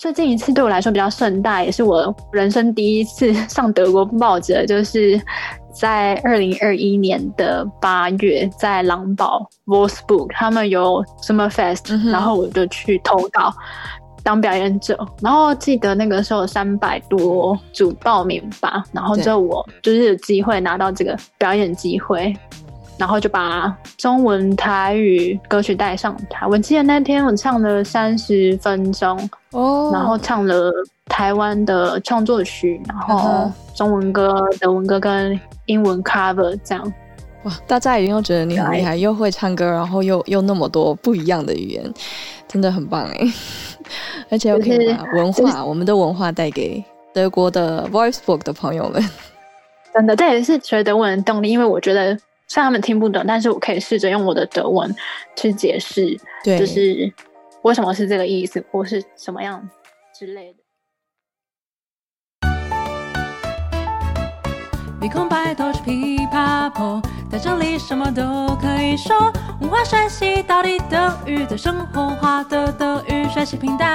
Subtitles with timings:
[0.00, 5.20] 最近一次对我来说比较盛大，也是我人生第一次上德国报纸，就是
[5.74, 13.52] 在二零二一年的八月，在狼堡 Wolfsburg 他们有 Summerfest，、嗯、然后我就去投稿
[14.22, 14.98] 当表演者。
[15.20, 22.34] 然后记得那个时候三百多组报名吧，然后就我就是有机会拿到这个表演机会。
[23.00, 26.46] 然后就把中文台语歌曲带上台。
[26.46, 29.18] 我记得那天我唱了三十分钟
[29.52, 29.94] ，oh.
[29.94, 30.70] 然后唱了
[31.06, 36.92] 台湾的创作曲，然后中文歌、德文歌跟英文 cover 这样。
[37.44, 41.82] 哇，大家一定又觉得你很厉害，又会唱歌，然后又又那么多不一样的语言，
[42.46, 43.32] 真的很棒哎！
[44.30, 49.02] 而且我可以把文化、就是，我们的文化带给德国的 VoiceBook 的朋友们。
[49.94, 52.14] 真的，这也是学德文的动力，因为我觉得。
[52.52, 54.92] 虽然他们听不懂，但是我可以试着用我的德文
[55.36, 57.12] 去解释，就是
[57.62, 59.70] 为什么是这个意思，或是什么样
[60.12, 60.58] 之类的。
[65.28, 68.22] 白都是琵琶破，在这里什么都
[68.60, 69.32] 可以说。
[69.60, 73.86] 文化学习到底德语的生活化的德语学习频道。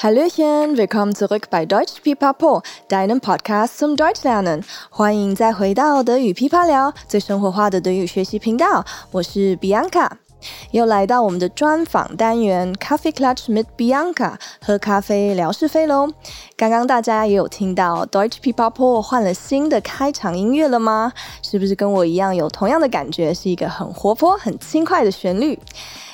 [0.00, 4.62] Hallöchen, willkommen zurück bei Deutsch Pipapo, deinem Podcast zum Deutsch lernen。
[4.90, 8.84] 欢迎再回到德语噼啪聊，最生活化的德语学习频道。
[9.10, 10.08] 我是 Bianca，
[10.70, 16.08] 又来到我们的专访单元 Coffee Clutch mit Bianca，喝咖啡聊是非喽。
[16.56, 21.12] 刚刚大家也有听到 Deutsch Pipapo 换了新的开场音乐了吗？
[21.42, 23.34] 是不是跟我一样有同样的感觉？
[23.34, 25.58] 是一个很活泼、很轻快的旋律。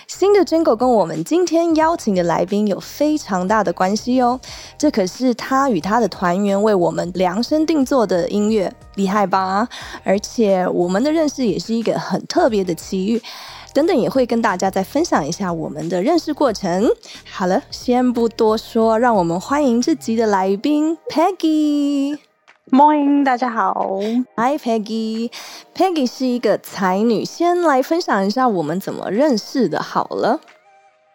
[0.07, 4.39] 新的 Jingle 跟我们今天邀请的来宾有非常大的关系哦，
[4.79, 9.69] 这可是他与他的团员为我们量身定做的音乐，厉害吧？
[10.05, 13.21] 而且我们的认识也是一个很特别的奇遇，
[13.73, 16.89] 等等也会跟大家再分享一下我们的认识过程。
[17.31, 22.34] 好了，先不多说，让我们欢迎这集的来宾 Peggy。
[22.71, 24.01] Morning，大家好。
[24.37, 25.31] Hi Peggy，Peggy
[25.75, 29.83] Peggy 是一个才女，先来分享一下我们怎么认识的。
[29.83, 30.41] 好了，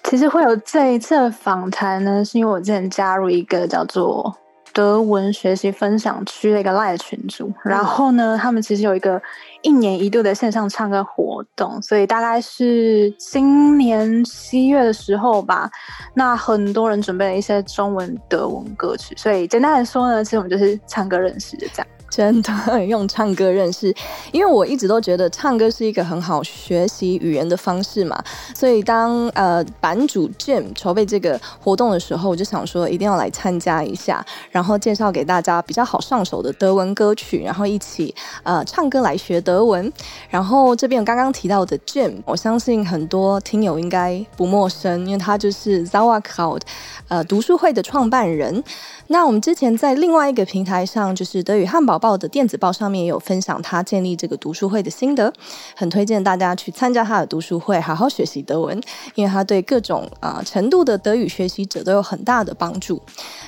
[0.03, 4.37] 其实会有这一次访谈呢，是因为我之前加入一个叫做。
[4.79, 9.21] 德文学习分享区的一个 live 群组，然后呢，他们其实有一个
[9.61, 15.69] 一年一度的线上唱歌活动，所以大概是今年七月的时候吧。
[16.13, 21.87] 那很多人准备了一些中文、德文歌曲，所以简单来说呢，其实我们就是唱歌认识的这样。
[22.09, 23.93] 真的用唱歌认识，
[24.31, 28.21] 因为我一直都觉得唱歌是一个很好学习语言的方式嘛，
[28.55, 39.91] 所以当呃版主 Jim 筹备这个活动的时候，我就想说一定要来参加一下，然后介绍给大家比较好上手的德文歌曲，然后一起呃唱歌来学德文。
[40.29, 46.61] 然后这边刚刚提到的 Jim，我相信很多听友应该不陌生，因为他就是 Sauerkraut
[47.07, 48.63] 呃读书会的创办人。
[49.11, 55.31] 那我们之前在另外一个平台上，就是德语汉堡报的电子报上面也有分享他建立这个读书会的心得，
[55.75, 58.81] 很推荐大家去参加他的读书会，好好学习德文，
[59.15, 63.01] 因为他对各种啊、程度的德语学习者都有很大的帮助。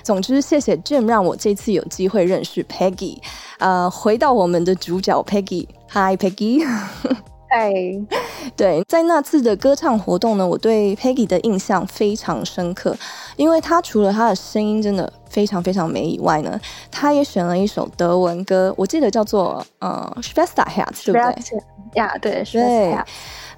[0.04, 3.18] 总之，谢谢 Jim 让我这次有机会认识 Peggy。
[3.60, 7.31] 呃，回到我们的主角 Peggy，Hi Peggy。
[7.52, 7.74] 哎，
[8.56, 12.96] 对，在那次的歌唱活动呢，我对 Peggy 的印象非常深刻，
[13.36, 16.60] 因为她除了她的声音真的非常非常美以外呢，
[16.90, 21.62] 她也选了一首德文歌，我记得叫做呃 Schwesterherz，对不对？
[21.96, 22.98] 呀，对，对。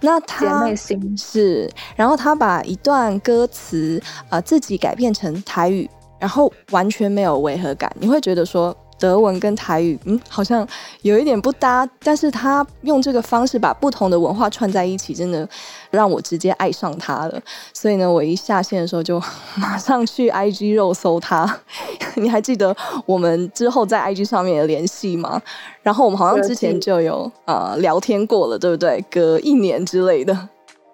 [0.02, 5.88] 那她姐妹心是，然后她把一段歌词呃自己改变成台语，
[6.20, 8.76] 然后完全没有违和感，你会觉得说。
[9.04, 10.66] 德文跟台语，嗯，好像
[11.02, 15.46] 有一点不搭，但是他用这个方式把不同的文化串在一起，真的
[15.92, 17.42] 让我直接爱上他了。
[17.74, 19.22] 所以呢，我一下线的时候就
[19.56, 21.60] 马上去 IG 肉搜他。
[22.16, 22.74] 你还记得
[23.06, 25.42] 我们之后在 IG 上面的联系吗？
[25.82, 29.04] 然后我们好像之前就有呃聊天过了，对不对？
[29.12, 30.48] 隔一年之类的。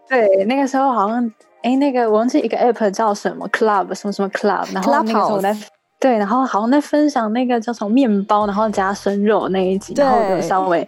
[0.07, 1.31] 对，那个时候好像，
[1.61, 5.55] 哎，那个我忘记一个 app 叫什么 Club 什么什么 Club，然后那个时候我在。
[5.99, 10.87] 对，然后好像在分享那个叫什么面包，然后加生肉那一集，然后就稍微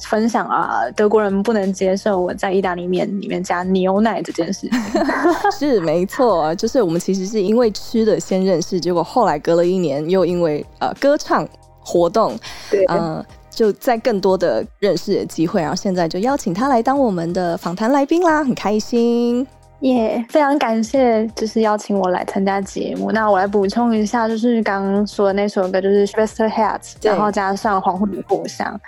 [0.00, 4.68] 分享啊，德国人不能接受我在意大利面里面加牛奶这件事。
[5.58, 11.46] 是没错，就是我们其实是因为吃的先认识，结果后来隔了一年，又因为呃歌唱
[11.80, 12.38] 活动，
[12.70, 19.44] 对，呃，就在更多的认识的机会，然后现在就邀请他来当我们的访谈来宾啦，很开心。
[19.84, 23.12] 也、yeah, 非常感谢，就是邀请我来参加节目。
[23.12, 28.80] 那我来补充一下，就是刚刚说的那首歌，就是 Schwester Herz，然后加上黄昏的故乡。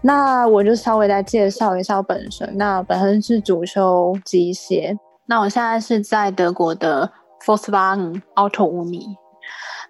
[0.00, 2.50] 那我就稍微来介绍一下我本身。
[2.56, 4.96] 那本身是主修机械，
[5.26, 7.12] 那我现在是在德国的
[7.44, 9.04] Volkswagen Auto Uni。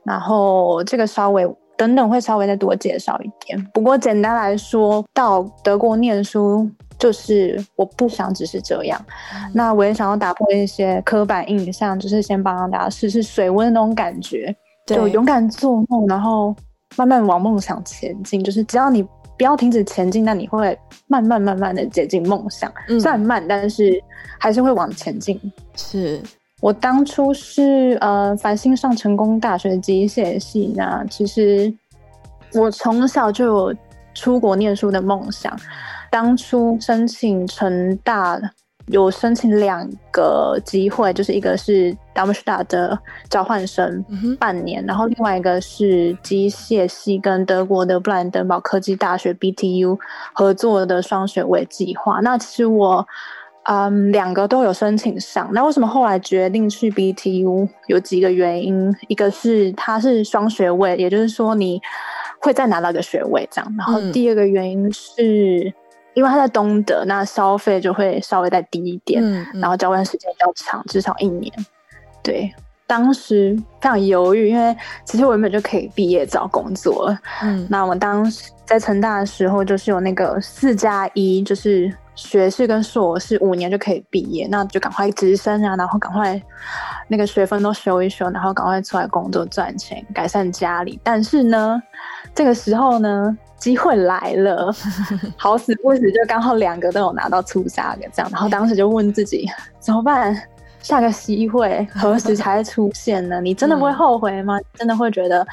[0.02, 3.64] 然后这个稍微等等会稍微再多介绍一点。
[3.72, 6.69] 不过简单来说，到德国念书。
[6.99, 9.00] 就是我不想只是这样，
[9.33, 14.53] 嗯、那我也想要打破一些刻板印象，就是先帮大家试试水温的那种感觉，
[14.85, 16.53] 就勇敢做梦，然后
[16.97, 18.43] 慢慢往梦想前进。
[18.43, 19.00] 就是只要你
[19.37, 22.73] 不要停止前进，那你会慢慢慢慢的接近梦想。
[22.89, 24.03] 嗯、虽然慢，但是
[24.41, 25.41] 还是会往前进。
[25.77, 26.21] 是
[26.61, 31.73] 我当初是呃繁星上成功大学机械系，那其实
[32.55, 33.75] 我从小就有
[34.15, 35.56] 出国念书的梦想。
[36.10, 38.40] 当初申请成大
[38.87, 44.02] 有申请两个机会，就是一个是 Darmstadt 的交换生
[44.40, 49.99] 半年，嗯、然后另外一个是机械系跟德国的布兰登堡科技大学 BTU
[50.32, 52.20] 合作的双学位计划。
[52.20, 53.06] 那其实我
[53.64, 55.50] 嗯两个都有申请上。
[55.52, 57.69] 那为什么后来决定去 BTU？
[57.88, 61.78] 有几个原因，一个是它是双学位，也就是说你
[62.40, 63.75] 会再拿到一个学位这样。
[63.76, 65.70] 然后第二个原因是。
[66.19, 71.53] 嗯因为他在东德，那消费就会稍微再低一点，嗯嗯、然后交换时间比较长，至少一年。
[72.25, 72.53] 对，
[72.88, 77.17] 当时非常犹豫，因为其实我原本就可以毕业找工作。
[77.41, 86.43] 嗯，那我当时在成大的时候，就是有那个四加一，就是学士跟硕士五年就可以毕业，那就赶快直升啊，然后赶快
[87.06, 90.99] 那个学分都修一修，然后赶快出来工作赚钱，改善家里。
[91.05, 91.81] 但是呢，
[92.35, 93.38] 这个时候呢。
[93.58, 94.72] 机会来了，
[95.37, 99.46] 好死不死就刚好两个都有拿到初赛的这样，然后当时就问自己
[99.81, 100.37] 怎么办？
[100.81, 103.40] 下个机会何时才出现呢？
[103.40, 104.56] 你真的不会后悔吗？
[104.58, 105.44] 嗯、真的会觉得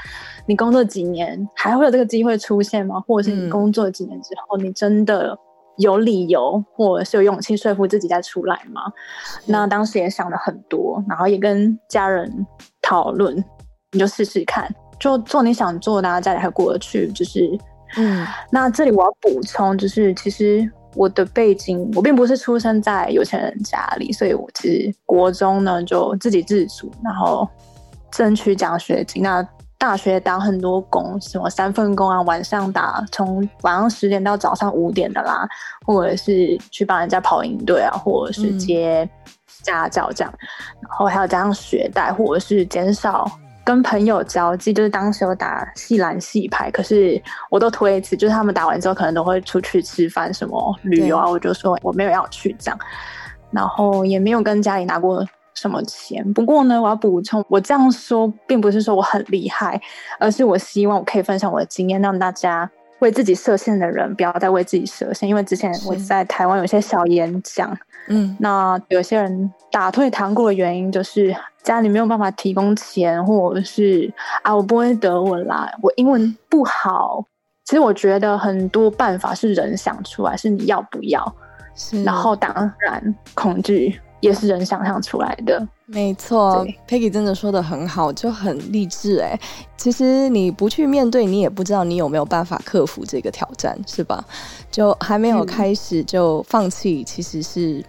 [0.46, 3.00] 你工作几年还会有这个机会出现吗？
[3.08, 5.36] 或者是你工作几年之后，你真的
[5.78, 8.82] 有理由或者是有勇气说服自己再出来吗？
[8.86, 12.32] 嗯、那当时也想了很多，然后也跟家人
[12.84, 13.36] 讨论，
[13.92, 17.60] 你就试试看，就做你想做的，家里还过得去，就是。
[17.98, 27.48] 嗯，那这里我要补充，就是其实我的背景，我并不是出生在有钱人家里，所以我其实国中呢就自给自足，然后
[28.12, 29.24] 争取奖学金。
[29.24, 29.48] 那
[29.78, 35.48] 大学打很多工，什么三份工啊，晚上打从晚上十点到早上五点的啦，
[35.86, 39.08] 或者是去帮人家跑营队啊，或者是接
[39.62, 40.34] 家教这样，
[40.82, 43.30] 然后还有加上学贷，或者是减少。
[43.66, 52.80] 跟朋友交际，就是当时有打系篮系排，可是我都推辞，就是他们打完之后可能都会出去吃饭什么旅游啊，我就说我没有要去这样，
[53.52, 55.26] 然后也没有跟家里拿过
[55.56, 56.24] 什么钱。
[56.34, 59.82] 不过呢，我要补充，我这样说并不是说我很厉害，
[60.20, 62.70] 而是我希望我可以分享我的经验，让大家。
[63.00, 65.28] 为自己设限的人，不要再为自己设限。
[65.28, 74.12] 因为之前我在台湾有些小演讲，嗯，那有些人打退堂鼓的原因就是家里没有办法提供钱，或者是
[74.44, 77.24] 啊，我不会德文啦，我英文不好。
[77.64, 81.36] 其实我觉得很多办法是人想出来，是你要不要，
[82.04, 85.66] 然后当然恐惧也是人想象出来的。
[85.86, 89.40] 没错，Peggy 真的说的很好，就很励志哎。
[89.78, 94.26] 其实你不去面对，你也不知道你有没有办法克服这个挑战，是吧？
[94.72, 97.84] 就还没有开始就放弃，其实是。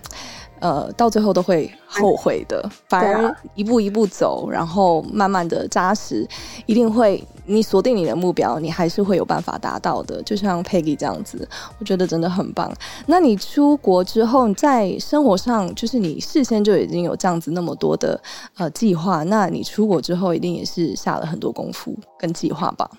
[0.60, 2.68] 呃，到最后都会后悔的。
[2.88, 6.26] 反而一步一步走，然后慢慢的扎实，
[6.66, 7.22] 一定会。
[7.48, 10.20] 你锁定你的目标，你还是会有办法达到的。
[10.24, 11.48] 就像 Peggy 这样子，
[11.78, 12.72] 我觉得真的很棒。
[13.06, 18.20] 那你出国之后，在生活上，就是你事先就已经有这样子那么多的
[18.56, 19.22] 呃计划。
[19.22, 22.90] 那你出国之后，一定也是下了很多功夫跟计划吧？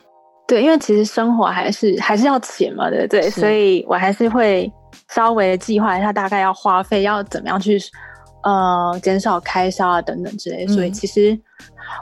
[0.47, 3.29] 对，因为其实生活还是还是要钱嘛，对不对？
[3.29, 4.71] 所以我还是会。
[5.09, 7.79] 稍微计划一下，大概要花费要怎么样去，
[8.43, 10.65] 呃，减少开销啊等等之类。
[10.65, 11.37] 嗯、所以其实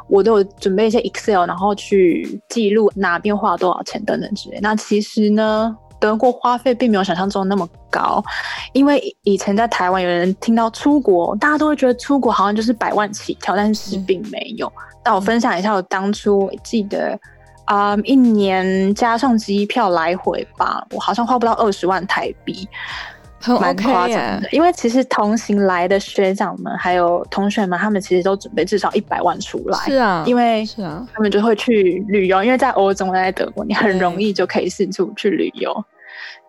[0.08, 4.60] 我都有准备一些 Excel，然后去记录哪边花了多少钱等等之类。
[4.62, 8.24] 那其实呢，德国花费并没有想象中那么高，
[8.74, 14.72] 因为以前在台湾有人听到出国，大家都会觉得出国好像就是百万起跳，但是并没有。
[15.04, 17.20] 那、嗯、我分享一下，我当初记得。
[17.66, 22.68] 啊，um, 一年加上机票来回吧，我好像花不到二十万台币，
[23.60, 24.48] 蛮夸张的。
[24.52, 29.78] 因为其实同行来的学长们还有同学们，他们其实都准备至少一百万出来。
[29.80, 32.44] 是啊，因为是啊，他们就会去旅游。
[32.44, 35.86] 因为在欧洲，在德国，你很容易就可以四处去旅游。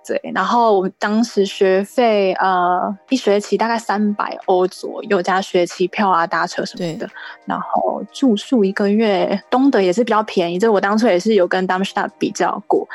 [0.06, 7.08] 对，然后我们当时学费呃一学期大概三百欧左右，加学期票啊、搭车什么的。
[7.44, 10.60] 然后住宿一个月，东德也是比较便宜。
[10.60, 12.86] 这我当初也是有跟 Darmstadt 比较过，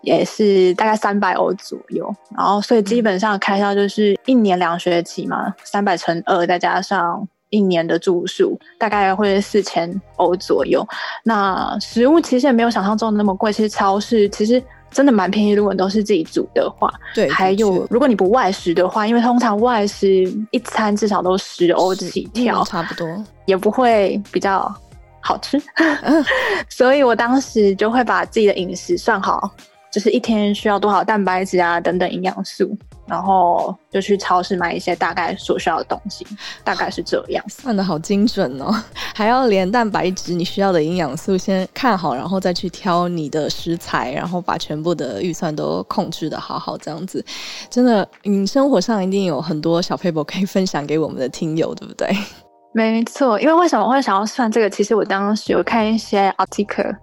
[0.00, 2.10] 也是大概三百欧左右。
[2.34, 10.82] 然后所以基本上开销就是一年两学期嘛，三百乘二，再加上一年的住宿，大概会四千欧左右。
[11.24, 14.62] 那食物其实也没有想象中的那么贵，其实超市其实。
[14.96, 16.90] 真的蛮便宜，如果你都是自己煮的话。
[17.14, 23.06] 对，还有如果你不外食的话，因为通常外食一餐至少都十欧起跳，差不多，
[23.44, 24.74] 也不会比较
[25.20, 25.60] 好吃。
[26.70, 29.50] 所以我当时就会把自己的饮食算好。
[29.92, 32.74] 就是一天需要多少蛋白质啊，等等营养素，
[33.06, 36.26] 然后就去超市买一些大概所需要的东西，
[36.64, 37.44] 大概是这样。
[37.48, 38.74] 算的好精准哦，
[39.14, 47.24] 还要连蛋白质你需要的营养素先看好，然后再去挑你的食材，然后把全部的预算都控制的好好，这样子，
[47.70, 52.08] 真的，你生活上一定有很多小撇步可以分享给我们的听友，对不对？
[52.74, 54.68] 没错，因为为什么会想要算这个？
[54.68, 56.94] 其实我当时有看一些 article。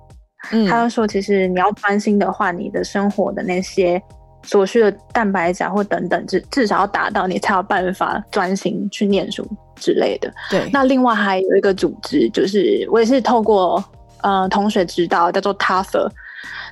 [0.52, 4.00] 嗯，他就说，其实你要专心的话，你的生活的那些
[4.44, 10.32] 所需的蛋白质或等等，至至少要达到，你才有办法专心去念书之类的。
[10.50, 10.70] 对。
[10.72, 13.84] 那另外还有一个组织，就是我也是透过
[14.22, 16.12] 呃同学知道，叫做 t a f e r。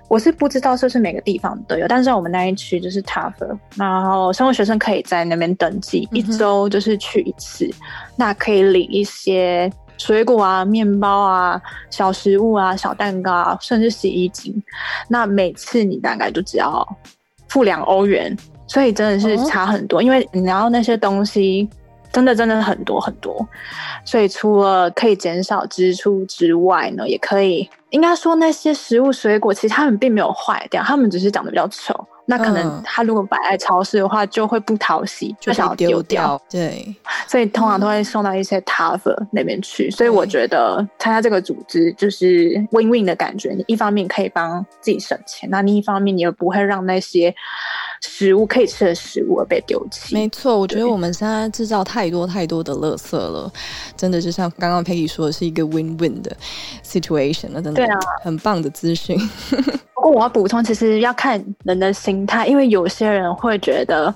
[0.07, 3.57] 我是不知道是不是每个地方都有，但是在我们那一区就是 t a f e r。
[3.75, 7.73] 然后生活学生可以在那边登记，一周就是去一次，嗯、
[8.17, 9.71] 那可以领一些。
[9.97, 11.61] 水果啊，面包啊，
[11.91, 14.51] 小食物啊，小蛋糕啊，甚至洗衣精，
[15.07, 16.83] 那每次你大概就只要
[17.51, 19.99] 付两欧元，所以真的是差很多。
[19.99, 21.69] 哦、因为你要那些东西，
[22.13, 23.45] 真的真的很多很多，
[24.05, 31.93] 所以除了可以减少支出之外呢，也可以应该说那些食物水果，其实他们并没有坏掉，他们只是长得比较丑。
[32.31, 36.41] 那可能他如果摆在超市的话，就会不讨喜，就想要丢掉。
[36.49, 36.95] 对，
[37.27, 39.91] 所以通常都会送到一些 TAFE 那边去。
[39.91, 43.51] 所以我觉得参加这个组织就是 win-win 的感觉。
[43.51, 47.35] 你一方面可以帮自己省钱，那另一方面你又不会让那些
[48.01, 50.13] 食物可以吃的食物而被丢弃。
[50.13, 53.51] 没错，我觉得我们现在制造太多太多的垃圾了，
[53.95, 56.35] 真的就像刚刚 Peggy 说的是一个 win-win 的
[56.83, 57.51] situation。
[57.51, 59.17] 了真的对啊很棒的资讯。
[59.93, 64.11] 不过我要补充，其实要看人的心态，因为有些人会觉得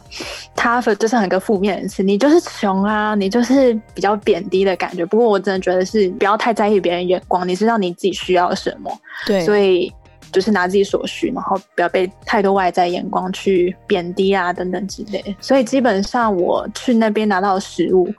[0.55, 5.05] tough 就是很个负面的词，你就是穷啊，你就是比较贬低的感觉。
[5.05, 8.91] 不过我真的觉得是不要太在意别人眼光，你知道你自己需要什么，
[9.27, 9.93] 对，所以
[10.35, 15.23] 就是拿自己所需，然后不要被太多外在眼光去贬低啊等等之类。
[15.39, 18.13] 所以基本上我去那边拿到食物，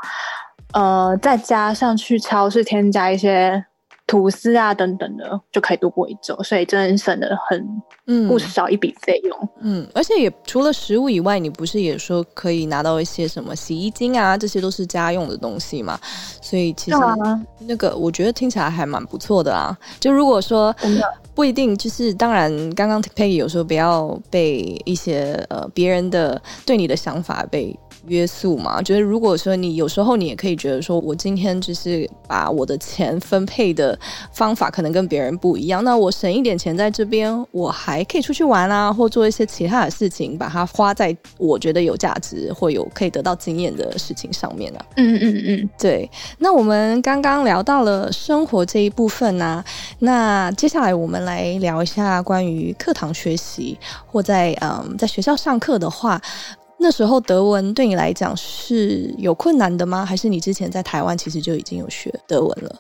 [0.73, 3.63] 呃，再加上去超市添加一些。
[4.07, 9.49] 吐司啊等等的就可以度过一周，所以真的省了很嗯不少一笔费用。
[9.61, 15.99] 嗯，而且也除了食物以外，你不是也说可以拿到一些什么洗衣精啊，这些都是家用的东西嘛？
[16.41, 16.97] 所以其实
[17.61, 19.77] 那个我觉得听起来还蛮不错的啊。
[19.99, 20.73] 就如果说
[21.35, 27.77] 不一定，就是当然，刚刚 Peggy 有时候不要被一些呃别人的对你的想法被。
[28.09, 33.99] 约束嘛，觉得如果说你有时候你也可以觉得说，我今天就是把我的钱分配的
[34.33, 44.85] 方法可能跟别人不一样，那我省一点钱在这边，我还可以出去玩啊，或做一些其他的事情，把它花在我觉得有价值或有可以得到经验的事情上面啊。
[44.97, 46.11] 嗯嗯嗯嗯，对。
[46.39, 49.65] 那我们刚刚聊到了生活这一部分呢、
[49.99, 56.21] 那接下来我们来聊一下关于课堂学习或在嗯在学校上课的话。
[56.79, 60.05] 那时候德文对你来讲是有困难的吗？
[60.05, 62.77] 还是你之前在台湾其实就已经有学德文了？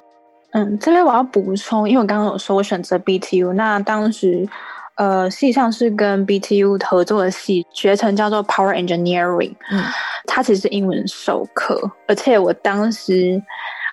[0.52, 4.48] 嗯，这边我要补充，因为我刚刚有说我选择 BTU，那当时
[4.96, 9.82] 呃系上是跟 BTU 合作的系，学程叫做 Power Engineering，嗯，
[10.26, 13.42] 它其实是英文授课，而且我当时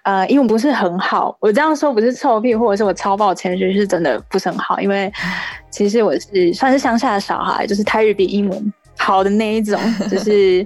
[0.03, 5.11] 呃英文不是很好，我这样说不是臭屁，或者是我超抱歉，其实是真的不是很好，因为
[5.69, 8.73] 其实我是算是乡下的小孩，就是泰语比英文。
[8.97, 10.65] 好的那一种， 就是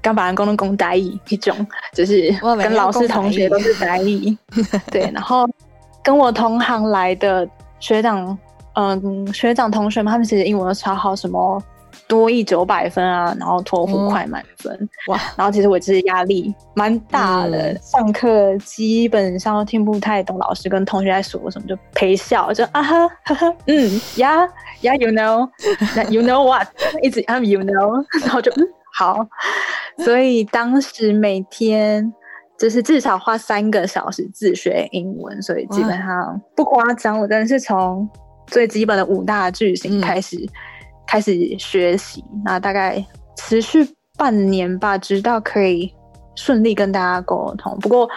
[0.00, 1.54] 刚把人工的工呆一一种，
[1.92, 4.36] 就是跟老师同学都是呆一。
[4.90, 5.48] 对，然后
[6.02, 7.48] 跟我同行来的
[7.80, 8.36] 学长，
[8.74, 11.62] 嗯，学长同学们，他们其实英文都超好，什么
[12.08, 15.20] 多一九百分啊，然后托福快满分，嗯，哇！
[15.36, 24.48] 然后其实我其实压力蛮大的，嗯，上课基本上都听不太懂老师跟同学在说什么，就陪笑，就啊哈哈哈，嗯呀。
[24.80, 25.50] Yeah, you know,
[26.08, 26.68] you know what？
[27.02, 28.62] 一直 I'm you know， 然后就嗯
[28.96, 29.26] 好，
[30.04, 32.14] 所以当时每天
[32.56, 38.08] 就是至少花三个小时自学英文，所以基本上不夸张，我真的是从
[38.46, 40.36] 最基本的五大句型开始
[41.08, 43.04] 开始学习，那大概
[43.36, 45.92] 持续半年吧，直到可以
[46.36, 47.76] 顺利跟大家沟通。
[47.80, 48.08] 不过。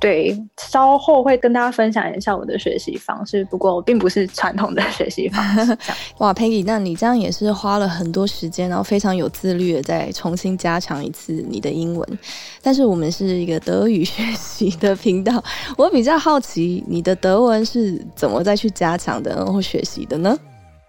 [0.00, 5.78] 对，稍后会跟大家分享一下我的学习方式，不过我并不是传统的学习方式。
[6.18, 12.18] 哇，Peggy，那你这样也是花了很多时间，然后非常有自律的再重新加强一次你的英文。
[12.60, 15.40] 但是我们是一个德语学习的频道，
[15.78, 20.36] 我比较好奇你的德文是怎么再去加强的，然后学习的呢？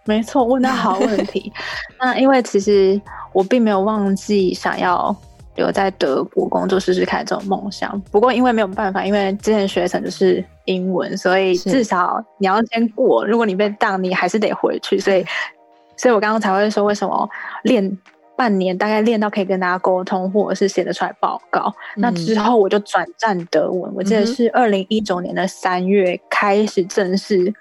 [0.05, 1.51] 没错，问到好 问题。
[1.99, 2.99] 那因为其实
[3.31, 5.15] 我并没有忘记想要。
[5.55, 13.23] 留在德国工作试试看这种梦想，不过因为没有办法，因为之前学成就是英文，所以至少你要先过。
[13.23, 14.97] 如果你被当，你还是得回去。
[14.97, 15.23] 所以，
[15.95, 17.29] 所以我刚刚才会说，为什么
[17.65, 17.99] 练
[18.35, 21.71] 半年，大概练到可以跟大家沟通，或者是写得出来报告。
[21.97, 27.53] 嗯、那之后我就转战德文，我记得是二零一九年的三月开始正式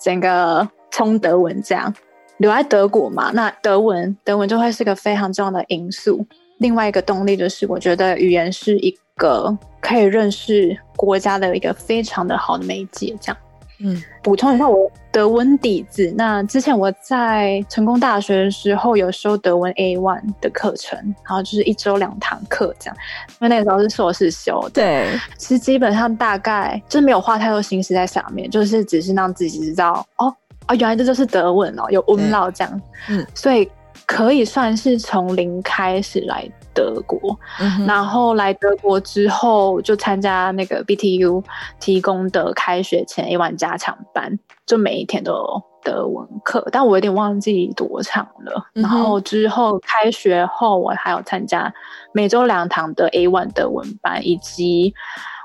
[0.00, 1.92] 整个冲德文这样
[2.36, 3.32] 留在德国嘛。
[3.32, 6.24] 那德文，德文就会是个非常重要的因素。
[6.58, 13.16] 另外一个动力就是，我觉得语言是一个可以认识国家的一个非常的好的媒介。
[13.20, 13.36] 这样，
[13.80, 16.14] 嗯，补充一下我德文底子。
[16.16, 22.96] 那之前我在成功大学的时候有修德文 A one 的课程，然后就是一周两堂课这样。
[23.32, 30.32] 因为那个时候是硕士修的，对，其实基本上大概就是没有花太多心思在上面，就是只是让自己知道哦
[30.72, 33.70] 哦，原来这就是德文哦，有 umlaut 这样，嗯，所以。
[34.04, 41.42] 可以算是从零开始来德国，嗯，然后来德国之后就参加那个 BTU
[41.78, 44.36] 提供的开学前 A1 加强班，
[44.66, 48.82] 就每一天都有德文课，但我有点忘记多长了，嗯。
[48.82, 51.72] 然后之后开学后，我还有参加
[52.12, 54.92] 每周两堂的 A one 德文班，以及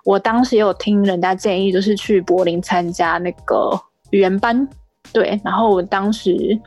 [0.03, 3.79] 我当时也有听人家建议，就是去柏林参加那个
[4.09, 4.67] 语言班。
[5.11, 6.59] 对，然后我当时。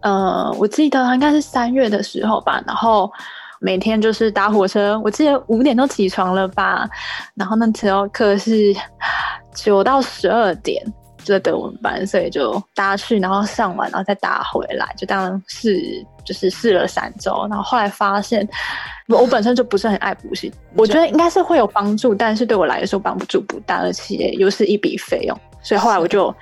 [0.00, 3.10] 呃，我记得应该是三月的时候吧，然后
[3.58, 6.88] 每天就是搭火车，我记得五点都起床了吧，
[7.34, 8.72] 然后那时候课是
[9.52, 10.80] 九到十二点，
[11.24, 15.82] 就德文班，所以就搭去，然后上完，然后再搭回来，就当试
[16.24, 18.48] 就是试了三周，然后后来发现
[19.08, 26.32] 我本身就不是很爱补习，我觉得应该是会有帮助，但是对我来说帮助不大，而且又是一笔费用，所以后来我就。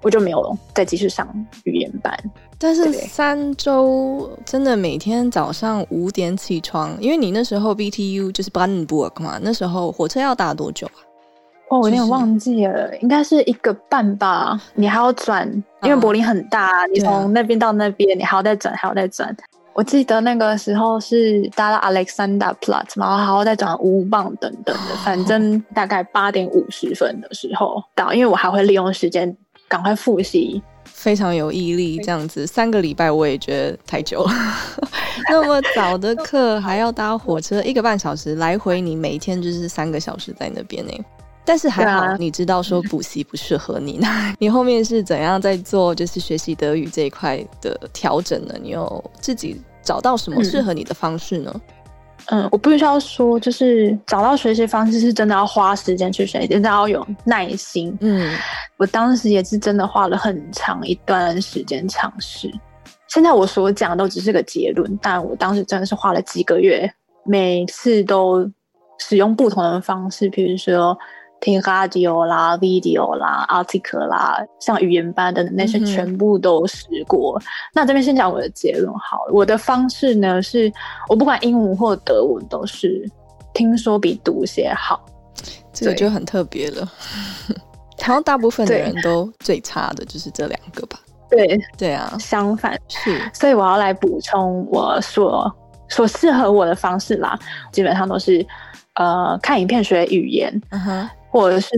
[0.00, 1.28] 我就没有再继续上
[1.64, 2.16] 语言班，
[2.56, 11.02] 但是三周真的每天早上五点起床，因为你那时候 BTU 就是 Brandenburg 嘛，那时候火车要搭多久啊？
[11.70, 14.58] 哦，我有点忘记了，应该是一个半吧。
[14.74, 15.46] 你还要转，
[15.82, 19.36] 因为柏林很大，啊、你从那边到那边，你还要再转，还要再转。
[19.74, 29.36] 我记得那个时候是搭了 Alexanderplatz，然后还要再转 U-Bahn 等等的，反正大概八点五十分的时候到，因为我还会利用时间。
[29.68, 34.32] 赶快复习，非常有毅力，这样子三个礼拜我也觉得太久了。
[35.30, 40.92] 那么早的课还要搭火车一个半小时来回，你每天就是三个小时在那边呢。
[41.44, 48.54] 但是还好，你知道说补习不适合你， 那你后面是怎样在做就是学习德语这一块的调整呢？
[48.62, 51.50] 你有自己找到什么适合你的方式呢？
[51.54, 51.60] 嗯
[52.30, 57.96] 嗯，我不需要说，就是找到学习方式是真的要花时间去学习，真的要有耐心。
[58.00, 58.36] 嗯，
[58.76, 62.52] 我当时也是真的花了很长一段时间尝试。
[63.06, 66.90] 现在我所讲的都只是个结论，但我当时真的是花了几个月，
[67.24, 68.50] 每次都
[68.98, 70.96] 使用不同的方式，比如说。
[71.40, 77.38] 听 radio 啦、video 啦、article 啦，像语言班的那些全部都试过。
[77.38, 77.42] 嗯、
[77.74, 79.32] 那这边先讲我的结论好了。
[79.32, 80.72] 我的方式呢，是
[81.08, 83.08] 我不管英文或德文都是
[83.54, 85.00] 听说比读写好，
[85.72, 86.84] 这个就很特别了。
[88.02, 90.98] 好像大部分的人都最差的就是这两个吧？
[91.30, 95.54] 对对啊，相反是，所以我要来补充我所
[95.88, 97.38] 所适合我的方式啦。
[97.70, 98.44] 基本上都是
[98.94, 100.50] 呃看影片学语言。
[100.70, 101.08] 嗯哼。
[101.30, 101.70] 或者是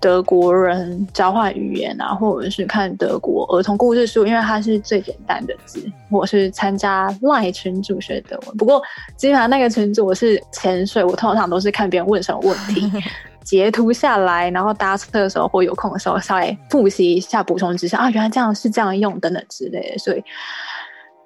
[0.00, 8.56] 德国人交换语言啊，或者是看德国儿童故事书，因为它是最简单的字，我是参加 LINE 群组学德文。
[8.56, 8.80] 不过
[9.16, 12.90] 基本上那个群主我是潜水，我通常都是看别人问什么问题，
[13.42, 19.98] 截图下来，然后搭车的时候或有空的时候稍微复习一下，补充知识啊，原来这样是这样用等等之类的。
[19.98, 20.22] 所以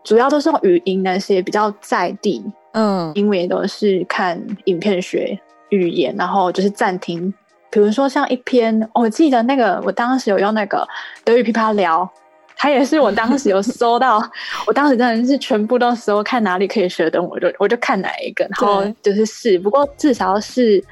[0.05, 5.39] 主要都是用语音那些比较在地，嗯，因为都是看影片学
[5.71, 7.33] 语言，然后就是暂停。
[7.71, 10.87] 比如说像一篇，我记得那个，我当时有用那个
[11.25, 12.09] 德语琵琶聊，
[12.57, 14.21] 它也是我当时有搜到，
[14.67, 19.59] 我当时真的是全部都搜，看哪里可以学的，我就我就看哪一个，然后就是试。
[19.59, 20.83] 不过至少是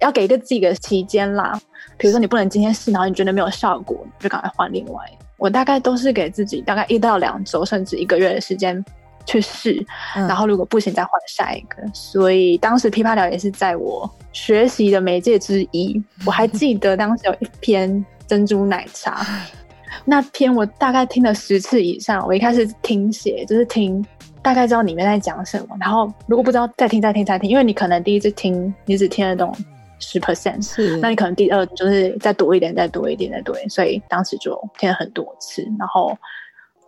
[0.00, 1.60] 要给一个自己的期间啦。
[1.96, 5.04] 比如说你不能今天试，然后你觉得没有效果，你就赶快换另外
[5.36, 8.84] 我大概都是给自己大概一到两周，甚至一个月的时间
[9.28, 9.84] 去试，
[10.16, 11.76] 嗯、然后如果不行再换下一个。
[11.92, 16.02] 所以当时噼啪聊也是在我学习的媒介之一。
[16.24, 19.26] 我还记得当时有一篇珍珠奶茶，
[20.06, 22.26] 那篇我大概听了十次以上。
[22.26, 24.02] 我一开始听写就是听，
[24.40, 29.54] 大概知道里面在讲什么，然后如果不知道再听再听再听，因为你可能第一次听你只听得懂
[29.98, 36.16] 十 percent，是，那你可能第二就是再多一点，再多一点，再多一点，所以当时就听了很多次，然后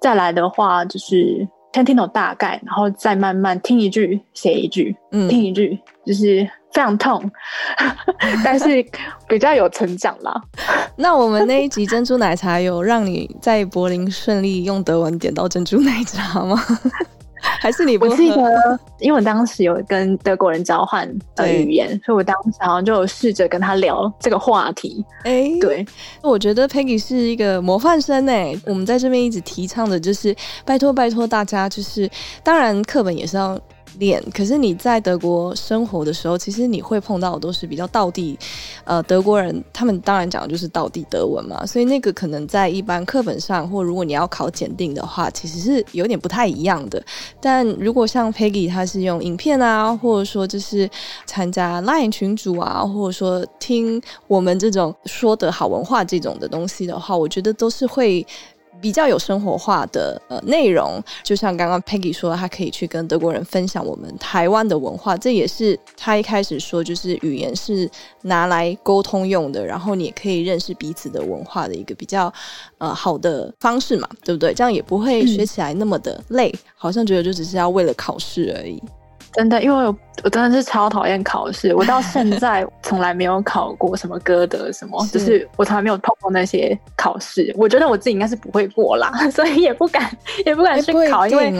[0.01, 1.47] 再来的话就是。
[1.73, 7.31] 先听懂大概，然后再慢慢听一句写一句，嗯，听一句就是非常痛，
[8.45, 8.85] 但是
[9.29, 10.35] 比较有成长啦。
[10.97, 16.61] 那我们那一集珍珠奶茶有让你在柏林顺利用德文点到珍珠奶茶吗？
[17.61, 18.07] 还是你不？
[18.07, 25.05] 我记得，因为我当时有跟德国人交换的语言，所以我当时好像就有试着跟他聊这个话题。
[25.25, 25.87] 哎、欸，对，
[26.23, 28.55] 我觉得 Peggy 是一个模范生哎。
[28.67, 32.09] 我们在这边一直提倡的就是，拜托拜托大家，就是
[32.43, 33.59] 当然课本也是要。
[34.01, 38.37] 练，可是你在德国生活的时候，其实你会碰到的都是比较道地，
[38.83, 47.01] 呃，德国人，他们当然讲的就是道地德文嘛，所以那个可能在一般课本上，或如果你要考检定的话，其实是有点不太一样的。
[47.41, 50.91] 但如果像 Peggy，他是用影片啊，或者说就是
[51.27, 58.27] 参加 Line 群组啊，或者说听我们这种说的好文化这种的东西的话，我觉得都是会。
[58.81, 67.91] 比较有生活化的呃内容，就像刚刚 Peggy 说，她可以去跟德国人分享我们台湾的文化，这也是她一开始说，就是语言是
[68.23, 72.33] 拿来沟通用的，然后你也可以认识彼此的文化的一个比较
[72.79, 74.55] 呃好的方式嘛，对不对？
[74.55, 78.83] 这样也不会学起来那么的累，嗯、好像觉得就只是要为了考试而已。
[79.33, 87.55] 真的，因为我我真的是超讨厌考试，我到现 在从来没有考过什么歌德什么，是就是我从来没有碰过那些考试。
[87.57, 90.11] 我觉得我自己应该是不会过啦， 所以也不敢
[90.45, 91.53] 也不敢去考，因为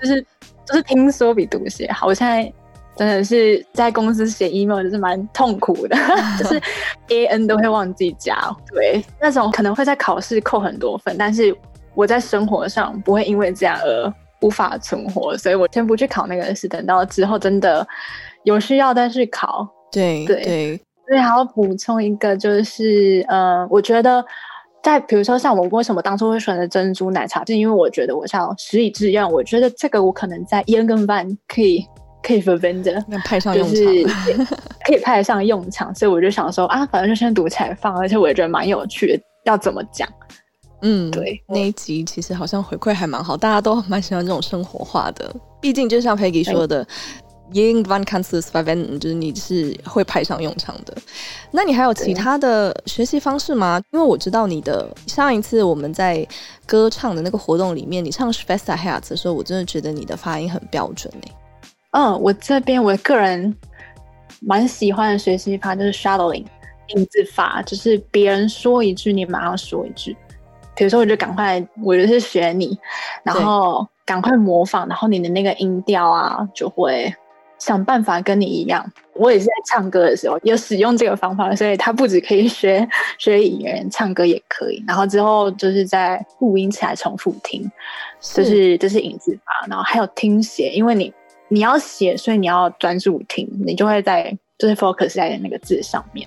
[0.00, 0.24] 就是
[0.64, 2.06] 就是听说比读写好。
[2.06, 2.50] 我现在
[2.96, 5.96] 真的是在公司写 email 就是蛮痛苦的，
[6.38, 6.60] 就是
[7.08, 8.36] A N 都会忘记加，
[8.72, 11.54] 对，那种可能会在考试扣很多分，但是
[11.94, 14.14] 我在生活上不会因为这样而。
[14.40, 17.86] 无法存活，所以我先不去考那个试，等到之后真的
[18.44, 19.68] 有需要再去考。
[19.90, 24.24] 对对，对所以还要补充一个，就是呃，我觉得
[24.82, 31.84] 在比如说像我为什么当初会选择珍珠奶茶，是因为我觉得我想实以致用，我觉得这个我可能在 Irgendwann 可以
[32.22, 34.44] 可以 verwenden 派上用场，就 是
[34.84, 40.06] 可以派得上用场，所以我就想说啊，反正就先读起来放，而且我也觉得蛮有趣的，要怎么讲？
[40.82, 45.34] 嗯，对，那一集其实好像回馈还蛮好，大家都蛮喜欢这种生活化的。
[45.60, 46.86] 毕竟就像 Peggy 说的
[47.52, 50.96] ，irgendwann kannst du es verwenden，就是你是会派上用场的。
[51.50, 53.82] 那你还有其他的学习方式吗？
[53.90, 56.24] 因为我知道你的上一次我们在
[56.64, 61.32] 歌唱的那个活动里面，你唱 Schwester Herz 的时候，我真的觉得你的发音很标准诶。
[61.90, 63.52] 嗯，我这边我个人
[64.40, 66.44] 蛮喜欢的学习法就是 shadowing
[66.94, 70.16] 影子法，就是别人说一句，你马上说一句。
[70.78, 72.78] 比如说，我就赶快，我就是学你，
[73.24, 77.12] 然后赶快模仿，然后你的那个音调啊，就会
[77.58, 78.88] 想办法跟你一样。
[79.14, 82.88] 我也是在唱歌的时候有使用这个方法，所以它不止可以学
[83.18, 84.80] 学演员，唱歌也可以。
[84.86, 87.68] 然后之后就是在录音起来重复听，
[88.20, 89.66] 就是这是影子法。
[89.68, 91.12] 然后还有听写，因为你
[91.48, 96.24] 你要写，所以你要专注听，你就会在就是 focus 在那个字上面。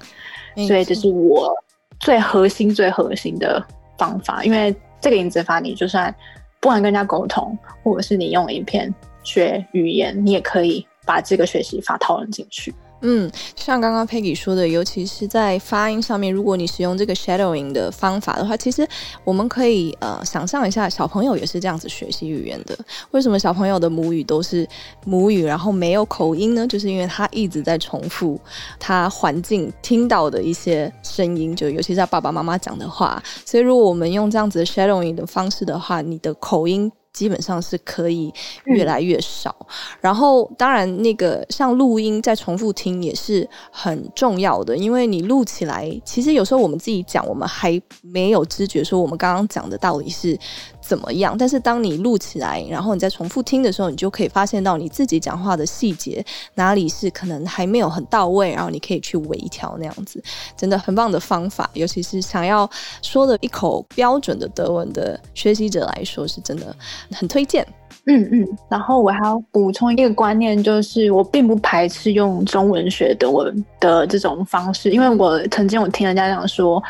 [0.67, 1.55] 所以这是我
[2.01, 3.65] 最核心、最核心的。
[4.01, 6.11] 方法，因为这个影子法，你就算
[6.59, 8.91] 不管跟人家沟通，或者是你用影片
[9.23, 12.73] 学语言，你也可以把这个学习法套用进去。
[13.01, 18.87] 嗯，像刚刚 Peggy 说的，尤其是在发音上面，如果你使用这个 shadowing 的方法的话，其实
[19.23, 22.77] 我们可以呃想象一下，小朋友也是这样子学习语言的。
[23.11, 24.67] 为什么小朋友的母语都是
[25.05, 26.67] 母语，然后没有口音呢？
[26.67, 28.39] 就是因为他一直在重复
[28.79, 33.21] 他环境听到的一些声音，就尤其是他爸爸妈妈讲的话。
[33.45, 36.91] 所以如果我们用这样子的 shadowing 的方式的话，你的口音。
[37.13, 38.33] 基本上是可以
[38.65, 39.65] 越来越少，嗯、
[40.01, 50.37] 然后当然那个像录音再重复听也是很重要的，因为你录起来，其实有时候我们自己讲，我们还没有知觉说我们刚刚讲的到底是
[50.81, 56.23] 怎么样，但是当你录起来，然后你再重复听的时候，你就可以发现到你自己讲话的细节
[56.55, 60.21] 哪里是可能还没有很到位，然后你可以去微调那样子，
[60.57, 62.69] 真的很棒的方法，尤其是想要
[63.01, 66.75] 说的一口标准的德文的学习者来说，是真的。
[67.11, 67.65] 很推荐。
[68.07, 76.81] 嗯嗯，然后我还要补充一个观念，就是我并不排斥用中文学德文的这种方式，因为我曾经我听人家讲说，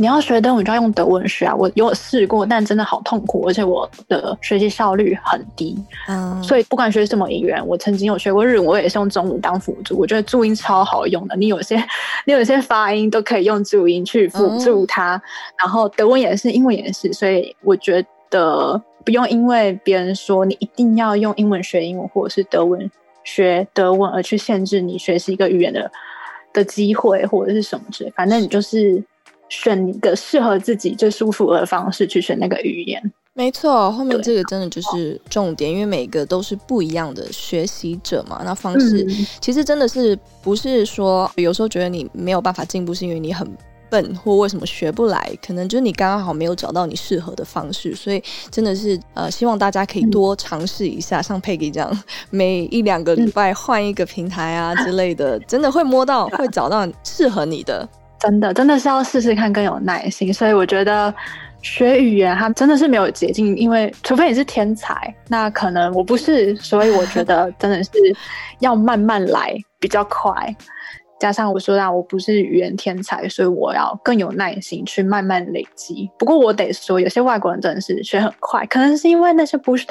[0.00, 5.76] 你要学德文就要用德文学啊，我有试过，但真的好痛苦，而且我的学习效率很低。
[6.08, 11.76] 嗯，所以不管学什么语言，我曾经有学过日文，我也是用中文当辅助，我觉得注音超好用的，你有些
[12.24, 15.22] 你有些发音都可以用注音去辅助它，嗯，
[15.58, 18.82] 然后德文也是，英文也是，所以我觉得。
[19.02, 22.88] 不用因为别人说你一定要用英文学英文，或者是德文
[23.24, 25.90] 学德文而去限制你学习一个语言的
[26.52, 28.12] 的机会，或者是什么之类。
[28.14, 29.02] 反正你就是
[29.50, 33.12] 选一个适合自己最舒服的方式去选那个语言。
[33.34, 38.40] 没错，后面这个真的就是重点，因为每个都是不一样的学习者嘛。
[38.44, 39.06] 那方式
[39.40, 43.46] 其实真的是不是说有时候觉得你没有办法进步，是因为你很。
[43.90, 57.88] 笨或为什么学不来，可能就是你刚刚好没有找到你适合的方式，所以真的是呃，希望大家可以多尝试一下，嗯、像 Peggy 这样，每一两个礼拜换一个平台啊之类的，嗯、真的会摸到，会找到适合你的。
[58.20, 60.32] 真的，真的是要试试看，更有耐心。
[60.32, 61.12] 所以我觉得
[61.62, 67.90] 学语言它真的是没有捷径，因为除非你是天才，那可能我不是，所以我觉得真的是
[68.60, 70.54] 要慢慢来比较快。
[71.18, 76.10] 加上我说到我不是语言天才，所以我要更有耐心去慢慢累积。
[76.18, 79.84] 不过我得说，有些外国人真的是学很快，可能是因为那些 push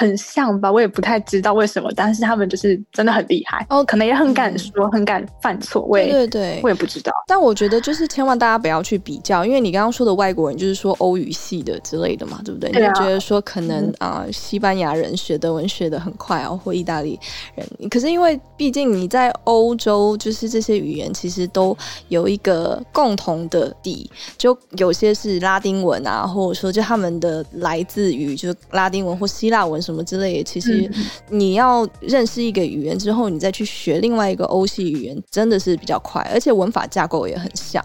[0.00, 5.82] 很像吧，我也不太知道为什么，但是他们就是真的很厉害哦，可能也很敢说，嗯、很敢犯错。
[5.82, 7.12] 我也对对对，我也不知道。
[7.26, 12.70] 但我觉得就是千万大家不要去比较，因为你刚刚说的外国人就是说欧语系的之类的嘛，对不对？
[12.70, 17.20] 对啊、你就觉得说可能啊、嗯呃，西班牙人学德文学的很快哦，或意大利
[17.54, 17.90] 人。
[17.90, 21.76] 可是因为毕竟你在欧洲，就是这些语言其实都
[22.08, 29.78] 有一个共同的底，就有些是拉丁文啊，或者说就他们的来自于就是拉丁文或希腊文。
[29.80, 30.90] 什么之类的，其实
[31.28, 37.84] 你要认识一个语言之后，你再去学另外一个欧系语言，真的是比较快，而且文法架构也很像。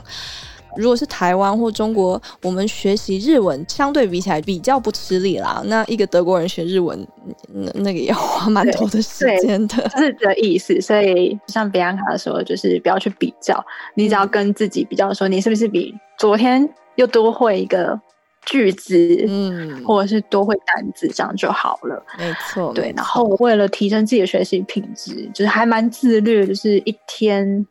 [0.78, 5.64] 如果是台湾或中国，我们学习日文相对比起来比较不吃力啦。
[5.68, 7.08] 那一个德国人学日文，
[7.54, 10.82] 那那个也要花蛮多的时间的，是这意思。
[10.82, 13.64] 所以像比安卡说，就是不要去比较，
[13.96, 17.98] 你只要跟自己比较，说你是不是比昨天又多会一个。
[18.46, 18.96] 句子，
[19.28, 22.06] 嗯，或者是多会单字，这样就好了。
[22.18, 22.94] 没错，对。
[22.96, 27.66] 然后为了提升自己的学习品质，就是还蛮自律，就是一天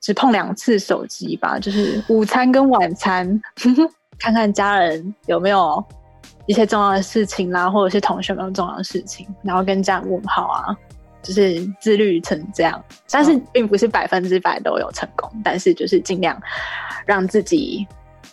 [0.00, 3.40] 只碰两次手机吧，就是午餐跟晚餐，
[4.18, 5.82] 看看家人有没有
[6.46, 10.76] 一些重要的事情啦，或者是同学有没有重要的事情，然后跟家人问好啊，
[11.22, 12.82] 就是自律成这样。
[13.10, 16.36] 但是并不是百分之百都有成功，但是就是尽量
[17.06, 17.86] 让自己。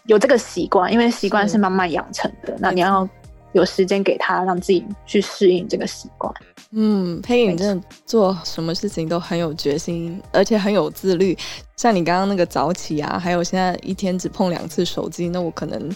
[0.06, 2.56] 有这个习惯，因为习惯是慢慢养成的。
[2.60, 3.08] 那你要
[3.54, 6.34] 有时间给他，让自己去适应这个习惯。
[6.72, 11.38] 嗯，Peggy，你真的做什么事情都很有决心，而且很有自律。
[11.76, 15.90] 像你刚刚那个早起啊，还有现在一天只碰两次手机，那我可能。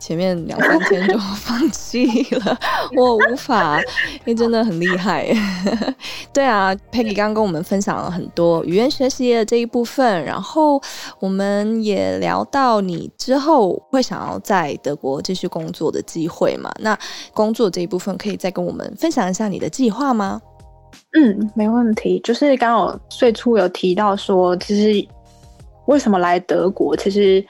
[0.00, 2.58] 前面两三天就放弃了，
[2.96, 3.78] 我无法，
[4.24, 5.28] 因为真的很厉害。
[6.32, 10.80] 对啊，Peggy 刚刚跟我们分享了很多语言学习的这一部分，然后
[11.20, 16.72] 我们也聊到你之后会想要在德国继续工作的机会嘛？
[16.80, 16.98] 那
[17.34, 20.40] 工作这一部分可以再跟我们分享一下你的计划吗？
[21.12, 22.18] 嗯，没问题。
[22.24, 25.06] 就是刚刚我最初有提到说，其实
[25.86, 27.44] 为什么来德国，其实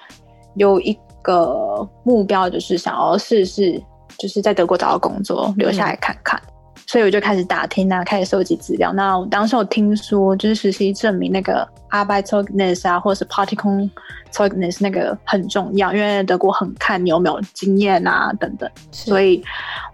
[0.57, 0.99] 有一。
[1.23, 3.83] 个目标就是想要试试，
[4.19, 6.41] 就是在德国找到工作，留下来看看。
[6.45, 8.93] 嗯、所以我就开始打听啊，开始收集资料。
[8.93, 18.69] 那我当时我听说，就是实习证明那个 Arbeitszeugnis 啊，或者是 Praktikumszeugnis 那个很重要，因为德国很看你有没有经验啊等等。
[18.91, 19.43] 所以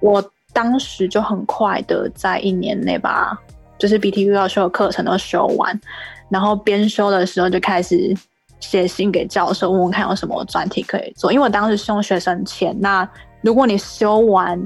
[0.01, 3.39] 我当时就很快的在一年内把
[3.79, 5.81] 就是 BTU 要修的课程都修完，
[6.29, 8.17] 然后边修的时候就开始。
[8.61, 12.75] 写信给教授问问看有什么专题可以做，因为我当时是用学生签。
[12.81, 13.09] 那
[13.42, 14.61] 如果你修完，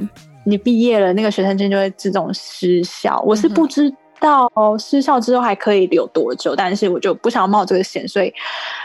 [0.44, 3.22] 你毕业了，那个学生签就会自动失效。
[3.26, 8.32] 我是不知道失效之后还可以留多久，但是我就不想冒这个险，所以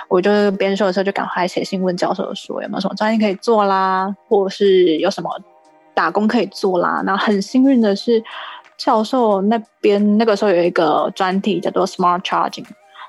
[0.09, 5.29] 我就边修的时候就赶快写信问教授说有没有什么专题可以做啦，或者是有什么
[5.93, 7.01] 打工可以做啦。
[7.05, 8.21] 那很幸运的是，
[8.77, 12.65] 教授那边那个时候有一个专题叫做 Smart Charging，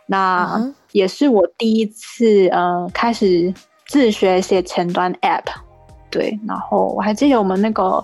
[0.07, 0.73] 那。
[0.97, 3.53] 也是我第一次呃开始
[3.87, 5.45] 自学写前端 App，
[6.11, 8.03] 对，然后我还记得我们那个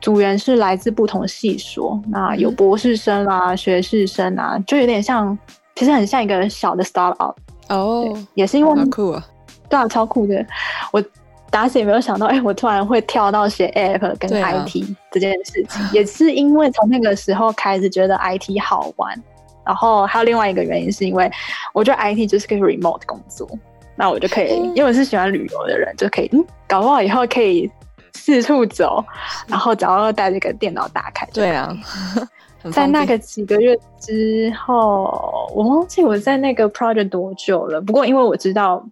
[0.00, 5.36] 组员是来自不同系所，那有博士生啊、学士生啊，就有点像，
[5.74, 7.34] 其实很像一个小的 startup
[7.70, 9.26] 哦，也是因为好酷啊，
[9.68, 10.46] 对啊，超酷的。
[10.92, 11.02] 我
[11.50, 19.20] 打死也没有想到，哎，我突然会跳到写 App 跟 IT 这件事情，啊、 也是因为从那个时候开始觉得 IT 好玩。
[19.64, 21.30] 然后还有另外一个原因，是因为
[21.72, 23.48] 我觉得 IT 就是可以 remote 工作，
[23.96, 27.70] 那我就可以，因为我是喜欢旅游的人，就可以，嗯，搞不好以后可以
[28.14, 29.04] 四处走，
[29.46, 31.26] 然后只要带这个电脑打开。
[31.32, 31.74] 对啊，
[32.72, 37.80] 在那个几个月之后，我忘记我在那个 project 多久了。
[37.80, 38.84] 不过因为我知道。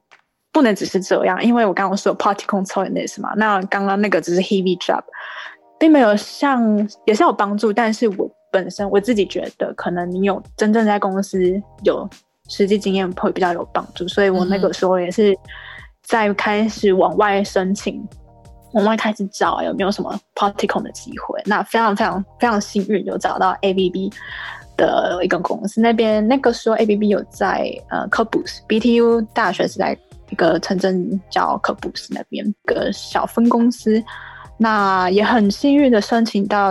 [0.53, 5.01] 不能只是这样，因为我刚刚说 particle holiness 嘛，那刚刚那个只是 heavy job，
[5.79, 6.61] 并没有像
[7.05, 11.41] 也是有帮助，但是我本身我自己觉得，可能你有真正在公司
[11.85, 12.09] 有
[12.49, 15.37] 实际经验会比较有帮助，所以我那个时候也是
[16.03, 18.09] 在开始往外申请，嗯、
[18.75, 24.13] 往外开始找有没有什么 particle 的机会，那非常非常非常幸运有找到 ABB
[24.77, 29.99] 的一个公司，那边那个时候 ABB 有在呃 Corpus BTU 大学是在。
[30.33, 34.01] 一个城镇叫科布斯那边一个小分公司，
[34.59, 36.69] 那也很幸运的申请到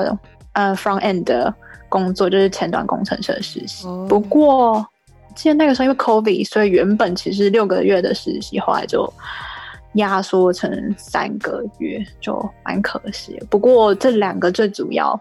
[0.54, 1.54] 呃 front end 的
[1.90, 3.86] 工作，就是前端工程师的实习。
[3.88, 4.08] Oh.
[4.08, 4.88] 不过
[5.36, 9.12] 记得那个时候因为 COVID，所以原本其实六个月的实习，后来就
[9.96, 13.42] 压缩成三个月，就蛮可惜。
[13.50, 15.20] 不过这两个最主要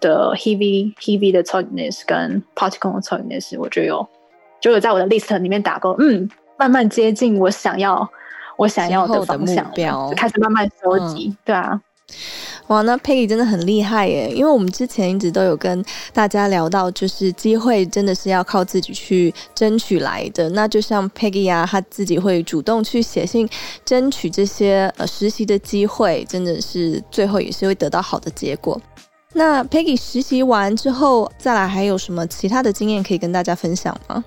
[0.00, 4.06] 的 heavy heavy 的 toughness 跟 particle toughness，我就有
[4.60, 6.30] 就有在我的 list 里面打勾，嗯。
[6.58, 8.08] 慢慢接近我想要
[8.56, 11.26] 我想要的方向的目标，开始慢慢收集。
[11.28, 11.80] 嗯、对啊，
[12.68, 14.30] 哇，那 Peggy 真的很厉害耶！
[14.30, 20.48] 因为我们之前一直都有跟大家聊到，就是机会真的是要靠自己去争取来的。
[20.50, 23.48] 那就像 Peggy 啊，他自己会主动去写信
[23.84, 28.80] 争取这些呃实习的机会，真的是最后也是会得到好的结果。
[29.34, 34.24] 那 Peggy 实习完之后，再来还有什么其他的经验可以跟大家分享吗？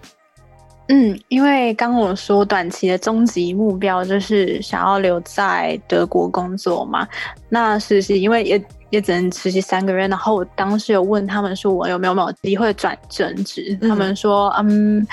[0.87, 7.07] 嗯，因为刚我说短期的终极目标就是想要留在德国工作嘛。
[7.49, 15.03] 那实习因为也也只能实习三个月，然后我当时有问他们说我有没有没有机会转正职，嗯、他们说嗯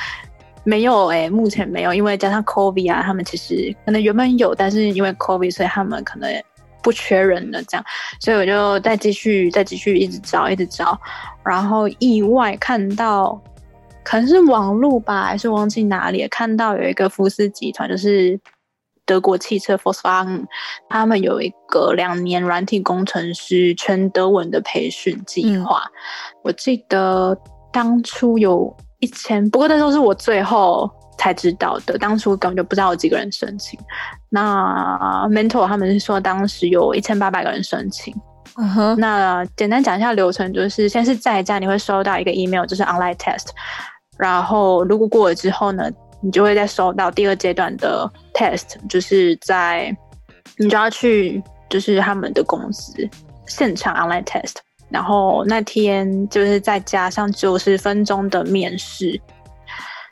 [0.63, 6.31] 没有诶、欸，目前没有，因为加上 COVID 啊，他们其实可能原本有，但是因为 COVID，所以他们可能
[6.83, 7.85] 不缺人了这样，
[8.21, 11.01] 所以我就再继续再继续一直找一直找，
[11.43, 13.41] 然后意外看到。
[14.05, 18.39] 可能是网路吧，还是忘记哪里看到有一个福斯集团，就是
[19.05, 20.45] 德国汽车 Volkswagen，
[20.89, 25.83] 他们有一个两年软体工程师全德文的培训计划。
[25.85, 25.93] 嗯、
[26.45, 27.37] 我记得
[27.73, 33.79] 当初有一千，不过那都是我最后才知道的，当初根本就不知道有几个人申请。
[34.29, 38.15] 那 Mentor 他们是说当时有一千八百个人申请。
[38.99, 43.47] 那简单讲一下流程，就是先是在家你会收到一个 email，就是 online test。
[44.23, 49.93] 然后，如果过了之后呢，你就会再收到第二阶段的 test，就是在
[50.57, 52.95] 你就要去，就是他们的公司
[53.49, 54.55] 现场 online test。
[54.89, 59.21] 然后那天就是再加上九十分钟的面试。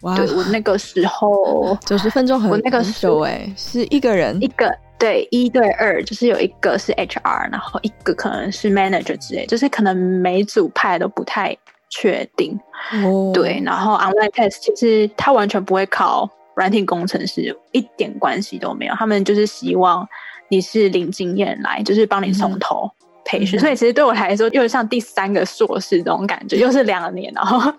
[0.02, 11.56] 哇，对，我那个时候 九十分钟很我那个时候哎，是一个人一个对一对二，就是有一个是 HR，然后一个可能是 manager 之类，就是可能每组派都不太。
[11.90, 12.58] 确定
[13.04, 13.34] ，oh.
[13.34, 18.94] 对，然后 online test 其实他完全不会考软体工程师，一点关系都没有。
[18.94, 20.08] 他们就是希望
[20.48, 22.88] 你是零经验来，就是帮你从头
[23.24, 23.58] 培训。
[23.58, 23.60] Mm hmm.
[23.60, 27.72] 所以其实对我来说，又像第三个硕士这种感觉， 又是两年，然后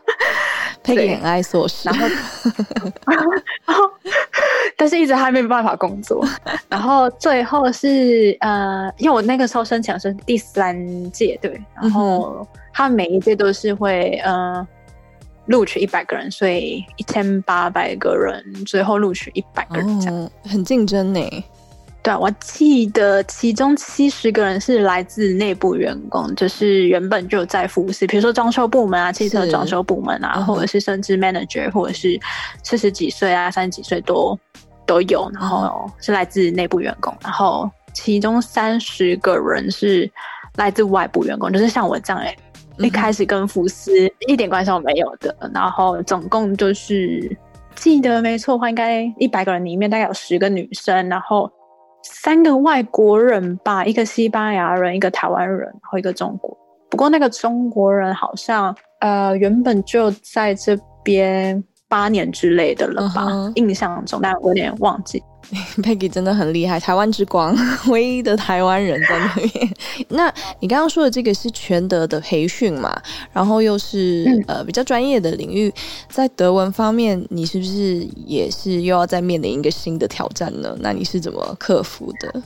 [0.84, 2.06] 配个很爱硕士，然后
[3.66, 3.84] 然后，
[4.78, 6.26] 但是一直还没有办法工作。
[6.70, 12.32] 然后最后是呃，因为我那个时候申请是第三届，对，然后。
[12.32, 12.48] Mm hmm.
[12.74, 14.66] 他每一届都是会呃
[15.48, 21.20] 录取一百个人，所以一千八百个人最后录取一百个人，这样、哦、很竞争呢。
[22.04, 32.20] 对啊，我记得其中七十个人是来自内部员工，就是原本就在服侍，比如说装修部门啊、汽车装修部门啊，或者是甚至 manager，或者是
[32.64, 34.38] 四十几岁啊、三十几岁都
[34.86, 40.10] 都有，然后是来自内部员工，然后其中三十个人是
[40.56, 42.36] 来自外部员工，就是像我这样哎。
[42.78, 43.92] 一开始跟福斯
[44.28, 47.38] 一点关系都没有的，然后总共就是
[47.76, 51.52] 记得没错的话，应该一百个人里面大概有十个女生，然后
[52.04, 56.56] 三个外国人吧，一个西班牙人，一个台湾人，和一个中国。
[56.90, 63.52] 不过那个中国人好像呃原本就在这边八年之类的了吧，uh huh.
[63.56, 65.24] 印象中，但我有点忘记。
[65.84, 67.56] Peggy 真的很厉害，台湾之光，
[67.92, 69.70] 唯一的台湾人在那边。
[70.10, 73.00] 那你刚刚说的这个是全德的培训嘛？
[73.34, 75.74] 然后又是、嗯、呃比较专业的领域，
[76.10, 80.76] 在德文方面，你是不是也是又要再面临一个新的挑战呢？
[80.80, 82.42] 那你是怎么克服的？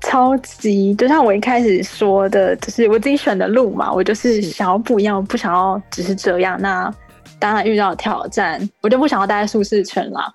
[0.00, 6.58] 超级，就像我一开始说的，就是我自己选的路嘛，我就是想要不一样，不想要只是这样。
[6.58, 6.90] 那
[7.38, 10.26] 当然遇到挑战，我就不想要待在舒适圈啦。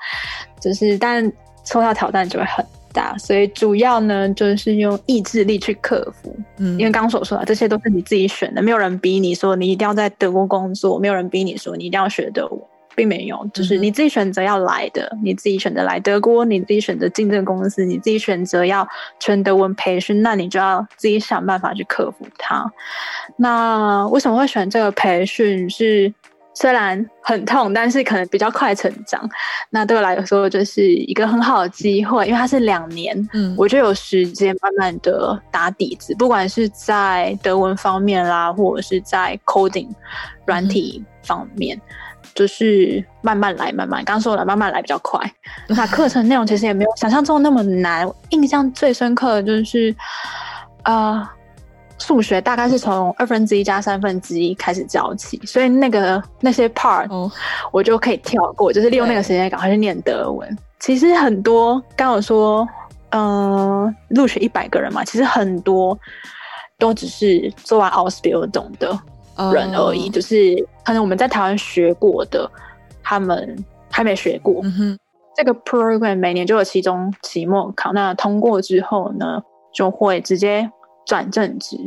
[0.61, 1.32] 就是，但
[1.66, 6.34] 抽到挑战就会很大，所以主要呢就是用意志力去克服。
[6.57, 12.59] 嗯，因为刚刚所说的这些都是你自己选的，没有人逼你说你一定要在德国工作，没有人逼你说你一定要学德文。
[12.97, 18.88] 并没有，就是你自己选择要来的，嗯、你自己选择来德国，你自己选择进这个公司，你自己选择要
[19.20, 22.66] 全德文培训，那你就要自己想办法去克服它。
[23.36, 25.70] 那为什么会选这个培训？
[25.70, 26.13] 是
[26.56, 29.30] 虽然很痛，但是可能比较快成长。
[29.70, 39.89] 那对我来说，就是一个很好的机会，因为它是两年，嗯，我就有时间慢慢的打底子，不管是在德文方面啦，或者是在 coding
[40.45, 41.78] 软体方面。
[41.78, 41.82] 嗯
[42.34, 45.22] 就是慢慢来，慢慢刚说了，慢慢来比较快。
[45.70, 48.06] 那课程内容其实也没有想象中那么难。
[48.32, 49.95] 印象最深刻的就是，
[50.84, 51.26] 呃，
[51.98, 57.10] 数学大概是从二分之一加三分之一开始教起，所以那个那些 part
[57.72, 60.58] 我就可以跳过，就是利用那个时间赶快去念德文。
[60.80, 62.68] 其实很多刚有说，
[63.12, 65.98] 嗯，录取一百个人嘛，其实很多
[66.78, 69.00] 都只是做完 Ausbildung 的。
[69.54, 70.14] 人而已，oh.
[70.14, 72.50] 就是可能我们在台湾学过的，
[73.04, 73.54] 他们
[73.91, 74.62] 还没学过。
[74.64, 74.98] 嗯哼，
[75.36, 79.43] 这个 program 每年就有期中、期末考，那通过之后呢，
[79.74, 80.72] 就会直接
[81.06, 81.78] 转正职。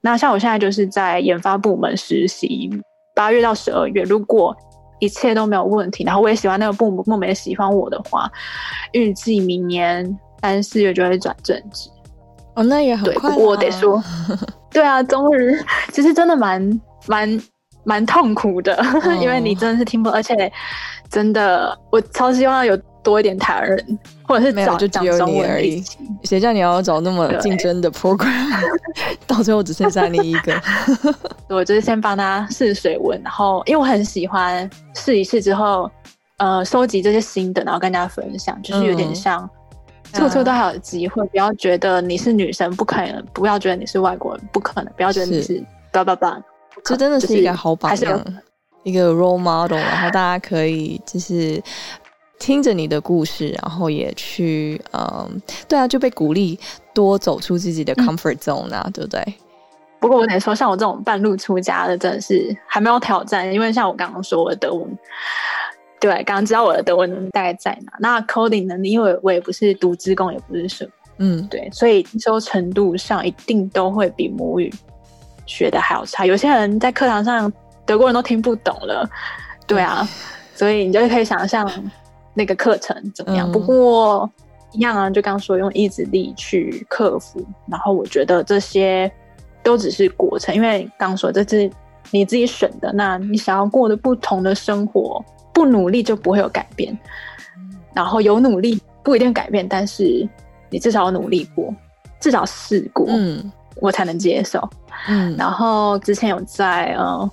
[0.00, 2.70] 那像我现在就是在研发部门实习，
[3.14, 4.54] 八月到十二月，如果
[4.98, 8.30] 一切都没有问题，然后我也喜欢那个部门，部门也喜欢我的话，
[8.92, 11.90] 预计明年三四月就会转正职。
[12.54, 13.34] 哦，那也很快。
[13.36, 14.02] 我得说，
[14.70, 15.56] 对啊，终于，
[15.92, 17.28] 其实真的蛮蛮
[17.84, 20.50] 蛮痛苦的，哦、 因为你真的是听不，而且
[21.10, 25.82] 真的，我超希望有多一点台湾人，或者是找就只有你而已。
[26.24, 28.28] 谁叫你要找那么竞争的 program，
[29.26, 30.54] 到最后只剩下你一个。
[31.50, 35.90] 我就是先帮他试水温，然后因为我很喜欢试一试之后，
[36.38, 39.42] 呃，收集这些新的，然后跟大家分享，就是有点像。
[39.42, 39.50] 嗯
[40.14, 45.60] 处处都还有机会，不要觉得你是女生不可能，不要觉得你是外国人不可能，不要觉得你是
[45.90, 46.40] 叭叭叭，
[46.82, 48.24] 这真的是一个好榜样，
[48.82, 51.62] 一个 role model，然后大家可以就是
[52.38, 56.58] 听着你的故事，然后也去嗯，对啊，就被鼓励
[56.92, 59.34] 多走出自己的 comfort zone 啊，嗯、对不对？
[60.00, 64.98] 不过我得说，像我这种半路出家的，真的是还没有挑战，因为像我刚刚说我的德文。
[66.00, 67.92] 对，刚刚知道我的德文能力大概在哪。
[67.98, 74.70] 那 coding 能力，因为我也不是读资工，也不是什么，嗯，对，所以接受程度上一定都会比母语
[75.46, 76.24] 学的还要差。
[76.26, 77.52] 有些人在课堂上，
[77.84, 79.08] 德国人都听不懂了，
[79.66, 80.08] 对啊，
[80.54, 81.70] 所以你就可以想象
[82.34, 83.50] 那个课程怎么样。
[83.50, 84.30] 嗯、不过
[84.72, 89.10] 一样啊，就刚刚说用意志力去克服，然后我觉得这些
[89.62, 91.70] 都只是过程，因为刚刚说这是
[92.10, 95.24] 你自己选的，那你想要过的不同的生活。
[95.54, 96.98] 不努力就不会有改变，
[97.92, 100.28] 然后有努力不一定改变，但是
[100.68, 101.72] 你至少有努力过，
[102.18, 103.52] 至少试过，嗯，
[103.84, 104.68] 我才能接受，
[105.08, 105.36] 嗯。
[105.36, 107.30] 然后之前有在呃，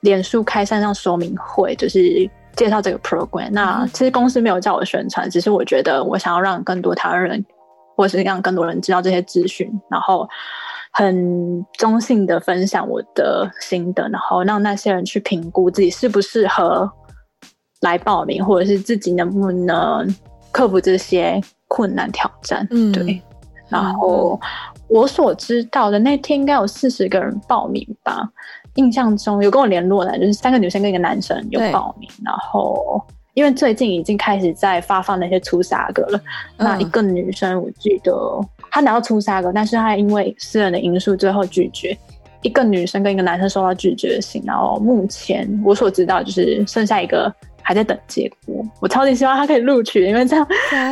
[0.00, 3.50] 脸书开线上说明会，就是介绍这个 program。
[3.50, 7.44] 那其实公司没有叫我宣传，只是我觉得我想要让更多台湾人，
[7.96, 10.28] 或是让更多人知道这些资讯，然后
[10.92, 16.90] 很中性的分享我的心得，然后让那些人去评估自己适不适合。
[17.82, 20.16] 来报名，或者是自己能不能
[20.50, 21.38] 克服这些
[21.68, 22.66] 困难挑战？
[22.70, 23.20] 嗯，对。
[23.68, 24.40] 然后
[24.88, 28.28] 我所知道的那天应该有四十个人报名吧，
[28.74, 32.08] 印象中有跟我联络的，就是三个女生跟一个男生有报名。
[32.24, 33.02] 然后
[33.34, 36.18] 因为最近已经开始在发放那些初赛格了，
[36.58, 38.12] 嗯，那一个女生我记得
[38.70, 41.96] 她拿到初赛格，但是她因为私人的因素最后拒绝。
[42.42, 47.32] 一个女生跟一个男生收到拒绝信，然后目前我所知道就是剩下一个。
[47.68, 50.46] 还在等结果，我超级希望他可以录取，因为这样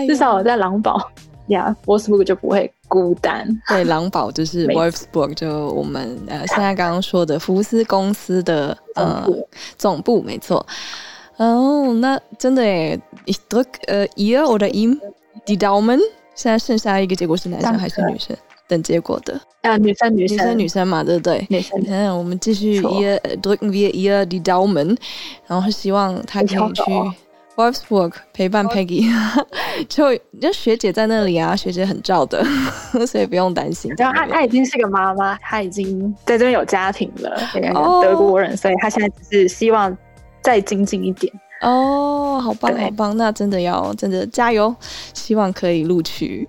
[0.08, 1.00] 至少我在狼堡
[1.46, 3.46] 呀，Wolfsburg 就不会孤单。
[3.68, 9.26] 对，狼堡就是 Wolfsburg，就我们呃现在刚刚说的福斯公司的呃
[9.76, 10.64] 总部，没错。
[11.36, 14.98] 哦，那真的诶，Ich drück 呃 ihr oder ihm
[15.44, 15.98] die Daumen。
[16.34, 18.36] 现在剩下一个结果是男生还是女生？
[18.66, 21.46] 等结果的，啊，女生，女生，女生，女生嘛，对不对？
[21.50, 24.96] 女生，嗯，我们继续，ihr drücken wir ihr die Daumen，
[25.46, 26.82] 然后希望他可以去
[27.56, 29.08] Wolfsburg 陪伴 Peggy，
[29.88, 32.44] 就就学姐在那里啊，学姐很照的，
[33.06, 33.92] 所以不用担心。
[33.96, 37.40] 然后她她已经是个妈妈，她已经在这边有家庭了，
[38.02, 39.96] 德国人，所以她现在只是希望
[40.42, 41.32] 再精进一点。
[41.60, 44.74] 哦，好棒，好棒，那真的要真的加油，
[45.14, 46.46] 希望可以录取。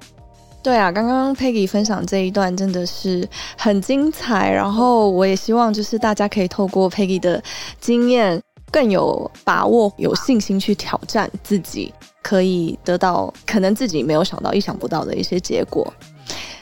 [0.62, 3.26] 对啊，刚刚 Peggy 分享这一段真的是
[3.56, 7.41] 很精彩，然后我也希望就是大家可以透过 Peggy 的
[7.80, 8.41] 经验，
[8.76, 15.88] 更有把握、有信心去挑战自己，可以得到可能自己没有想到、意想不到的一些结果。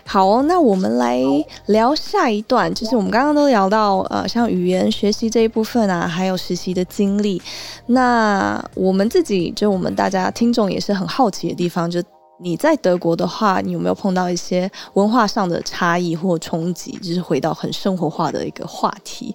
[0.06, 1.20] 好哦，那我们来
[1.66, 7.42] 聊下一段，就是我们刚刚都聊到呃，像语言学习这一部分啊，还有实习的经历。
[7.88, 12.00] 那我们自己就我们大家听众也是很好奇的地方，就。
[12.40, 16.92] 你在德国的话，你有没有碰到一些文化上的差异或冲击？
[17.02, 19.34] 就是回到很生活化的一个话题，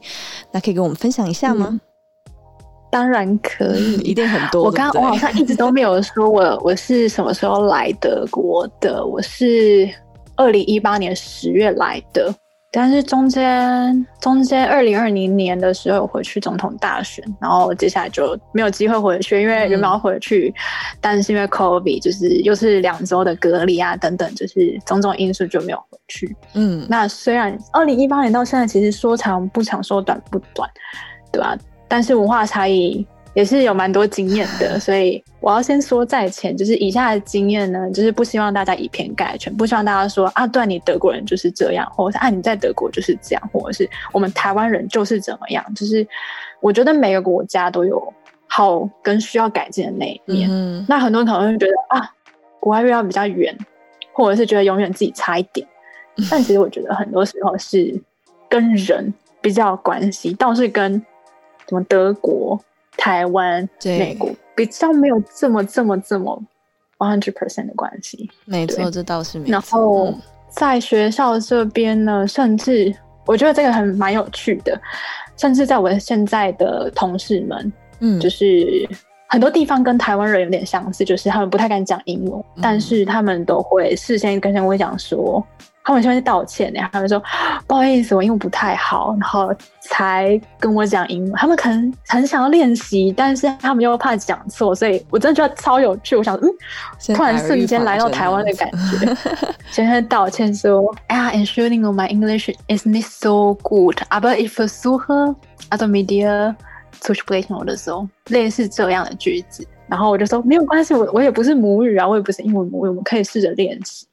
[0.50, 1.68] 那可以跟我们分享一下吗？
[1.70, 1.80] 嗯、
[2.90, 4.64] 当然可以， 一定很多。
[4.64, 9.88] 我刚刚我好像一直都没有说我 我是什么时候来德国的，我是
[10.36, 12.34] 二零一八年十月来的。
[12.70, 26.36] 但是中间中间二零二零年的时候回去总统大选，然后接下来就没有机会回去，因为原本要回去，嗯、但是因为 COVID 就是又是两周的隔离啊等等，就是种种因素就没有回去。
[26.52, 30.68] 嗯，那虽然二零一八年到现在其实说长不长，说短不短，
[31.32, 31.58] 对吧、啊？
[31.88, 33.06] 但是文化差异。
[33.34, 46.04] 也是有蛮多经验的， 所以我要先说在前，就是以下的经验呢，就是不希望大家以偏概全，不希望大家说啊，对，你德国人就是这样，或者是啊，你在德国就是这样，或者是我们台湾人就是怎么样，就是
[46.60, 48.12] 我觉得每个国家都有
[48.48, 50.48] 好跟需要改进的那一面。
[50.50, 52.10] 嗯，那很多人可能会觉得啊，
[52.58, 53.56] 国外越要比较远，
[54.12, 55.64] 或者是觉得永远自己差一点，
[56.28, 57.94] 但其实我觉得很多时候是
[58.48, 61.00] 跟人比较有关系，倒是跟
[61.68, 62.58] 什么德国。
[63.00, 66.42] 台湾、美国比较没有这么、这么、这么
[66.98, 68.28] one hundred percent 的关系。
[68.44, 69.52] 没错，这倒是没错。
[69.52, 70.12] 然后
[70.48, 72.92] 在学校这边呢，甚至
[73.24, 74.76] 我觉得这个很蛮有趣的，
[75.36, 78.66] 甚至在我现在的同事们，嗯，就是
[79.28, 85.40] 很多地方跟台湾人有点相似，就是他们不太敢讲英文，嗯，但是他们都会事先跟我讲说。
[85.88, 87.18] 他们先去道歉，然后他们说
[87.66, 91.32] 不好意思，我英文不太好，然后才跟我讲英文。
[91.32, 96.14] 他们可能很想要练习，但是他们又怕讲错，所以我真的觉得超有趣。
[96.14, 99.16] 我想，嗯，突然瞬间来到台湾的感觉，
[99.70, 105.34] 先先道歉说，哎呀，Entschuldigung my English is not so good，aber ich versuche
[105.70, 106.54] also mit dir
[107.00, 109.66] zu sprechen 我的时候，类似这样的句子。
[109.86, 114.06] 然后我就说没有关系，我我也不是母语啊，我也不是英文母语，我们可以试着练习。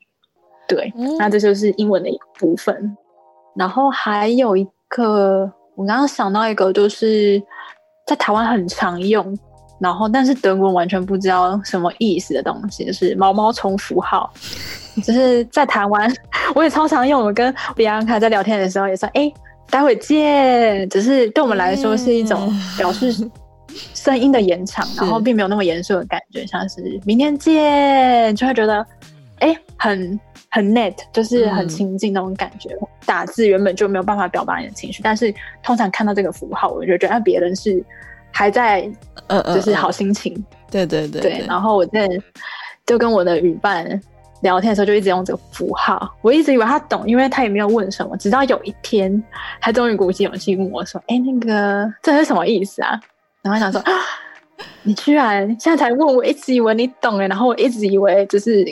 [0.67, 2.75] 对，那这就是英文的一个部分。
[2.75, 2.97] 嗯、
[3.55, 7.41] 然后还有一个，我刚刚想到一个，就是
[8.07, 9.37] 在台湾很常用，
[9.79, 14.31] 然后但是德国完全不知道什么意思的东西，就是毛毛虫符号。
[15.03, 16.09] 就是在台湾，
[16.55, 17.21] 我也超常用。
[17.21, 19.29] 我跟比安卡在聊天的时候也说：“哎，
[19.69, 23.13] 待会见。”只是对我们来说是一种 表示
[23.93, 28.85] 声音的延长，然后并没有那么严肃的感觉，像是“明天见”，就会觉得
[29.39, 30.17] 哎很。
[30.55, 32.69] 很 net，就是很亲近那种感觉。
[32.81, 32.87] 嗯。
[33.05, 35.31] 打字原本就没有办法表达你的情绪，但是
[35.61, 37.83] 通常看到这个符号，我就觉得别人是
[38.31, 38.89] 还在，
[39.27, 40.33] 呃，就是好心情。
[40.71, 41.45] 对对对对。
[41.45, 42.07] 然后我在
[42.85, 43.85] 就跟我的语伴
[44.41, 46.09] 聊天的时候，就一直用这个符号。
[46.21, 48.15] 我一直以为他懂，因为他也没有问什么。
[48.15, 49.21] 直到有一天，
[49.59, 52.97] 他终于鼓起勇气问我说：“哎，那个这是什么意思啊？”
[53.43, 53.83] 然后想说
[54.81, 58.65] ：“你居然现在才问我，一直以为你懂哎。”然后我一直以为就是。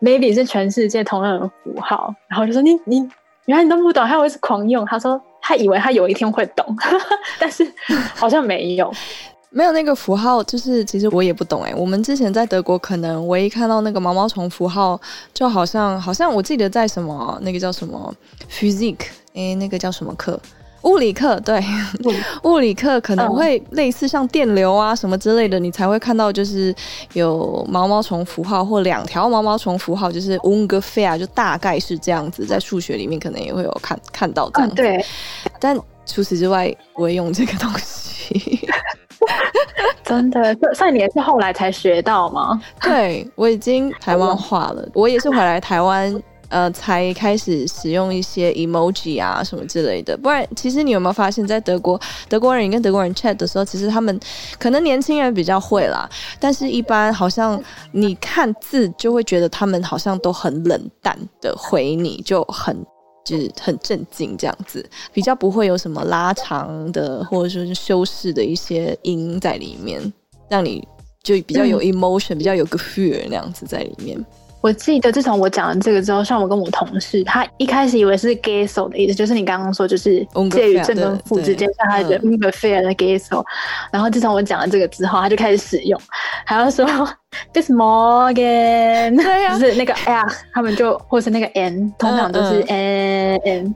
[0.00, 3.08] Maybe 是全世界同样的符号，然后就说你你
[3.46, 4.84] 原来你都不懂，他会是狂用。
[4.86, 6.76] 他说他以为他有一天会懂，
[7.38, 7.66] 但是
[8.14, 8.92] 好像没有，
[9.50, 11.74] 没有那个符号，就是其实我也不懂哎。
[11.74, 15.00] 我们之前在德国，可能唯一看到那个毛毛虫符号，
[15.34, 18.14] 就好像好像我记得在什么那个叫什么
[18.50, 20.38] physics 哎，那个叫什么课？
[20.82, 21.62] 物理课对，
[22.44, 26.74] 物理课可能会类似像电流啊什么之类的，你才会看到就是
[27.12, 34.76] 有毛毛虫符号或两条毛毛虫符号，就是 ungefähr 就大概是这样子，在数学里面可能也会有看看到这样子。
[34.76, 35.04] 对，
[35.58, 38.68] 但除此之外不会用这个东西。
[40.02, 42.60] 真的，所以你也是后来才学到吗？
[42.80, 46.10] 对，我已经台湾化了，我也是回来台湾。
[46.50, 50.16] 呃，才开始使用一些 emoji 啊什么之类的。
[50.16, 51.98] 不然，其实你有没有发现，在德国，
[52.28, 54.20] 德国人跟德国人 chat 的时候，其实他们
[54.58, 57.58] 可能年轻人比较会啦，但是一般好像
[57.92, 62.76] 你看字就会觉得他们好像都很冷淡的回你，就很
[63.24, 70.12] 就是很镇静这样子，比较不会有什么拉长的或者说是修饰的一些音在里面，
[70.48, 70.86] 让你
[71.22, 74.18] 就比较有 emotion，、嗯、比较有个 feel 那样子在里面。
[74.60, 83.44] 我记得自从我讲了这个之后，像我跟我同事，他一开始以为是 gesso 的意思，就是你刚刚说就是介于正跟负之间，像他的 ungefähr 的 gesso。
[83.90, 86.00] 然后自从我讲了这个之后，他就开始使用，
[86.44, 86.86] 还要说
[87.54, 93.74] this morgen，对呀、啊，就是那个 r，他们就或是那个 n，通常都是 n n、嗯。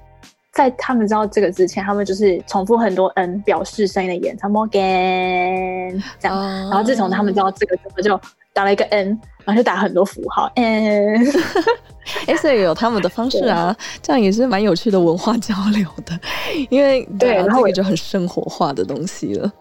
[0.53, 6.70] 在他们知道这个之前，他们就是重复很多 n 表示声音的延长 Morgan 这样。
[6.70, 8.20] 然后自从他们知道这个之后，就
[8.55, 9.20] 打了一个 n。
[9.46, 11.14] 然后就打很多符号，哎，
[12.26, 16.18] 哎，所以有他们的方式啊，这样也是蛮有趣的文化交流的，
[16.70, 19.52] 因为对，然后这个就很生活化的东西了。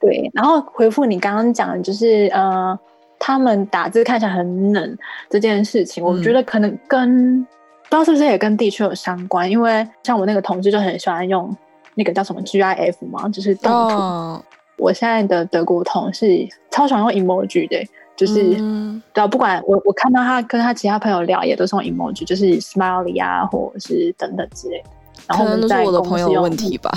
[0.00, 2.76] 对，然后回复你刚刚讲的，就是呃，
[3.20, 4.98] 他们打字看起来很冷
[5.30, 7.46] 这件事情，我觉得可能跟、嗯、
[7.84, 11.56] 不知道是不是也跟地区有相关，因为像我那个同事就很喜欢用
[11.94, 13.94] 那个叫什么 GIF 嘛，就是动图。
[13.94, 14.44] 哦、
[14.78, 17.86] 我现在的德国同事超喜欢用 emoji 的。
[18.16, 24.88] 就是，嗯、对啊，不管我我看到他跟他其他朋友聊，也都是用 emoji，就是 smiley 啊，或者是等等之类的。
[25.28, 26.90] 然后我们都是我的朋友问题吧，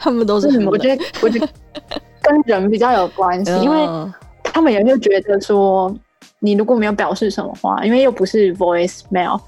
[0.00, 0.48] 他们都是。
[0.66, 1.48] 我觉得，我觉得
[2.22, 3.86] 跟人比较有关系，因为
[4.42, 5.94] 他们也就觉得说，
[6.40, 9.38] 你如果没有表示什么话，因为又不是 voice mail。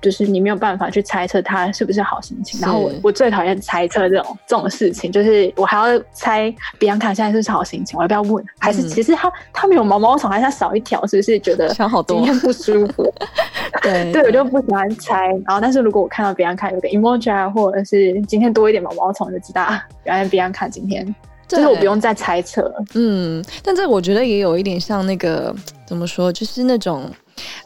[0.00, 8.44] 就是你没有办法去猜测他是不是好心情，然后我我最讨厌猜测这种这种事情，就是我还要猜比安卡现在是不是好心情，我要不要问？
[8.58, 11.68] 还是其实他他没有毛毛虫，还是他少一条，是不是觉得
[12.06, 13.12] 今天不舒服？
[13.82, 15.26] 对对，我就不喜欢猜。
[15.46, 19.66] 然后，但是如果我看到比安卡有个 emoji 啊，或者是今天多一点毛毛虫，就知道
[20.04, 21.14] 原来比安卡今天
[21.46, 22.72] 就是我不用再猜测。
[22.94, 25.54] 嗯，但这我觉得也有一点像那个
[25.86, 27.10] 怎么说，就是那种。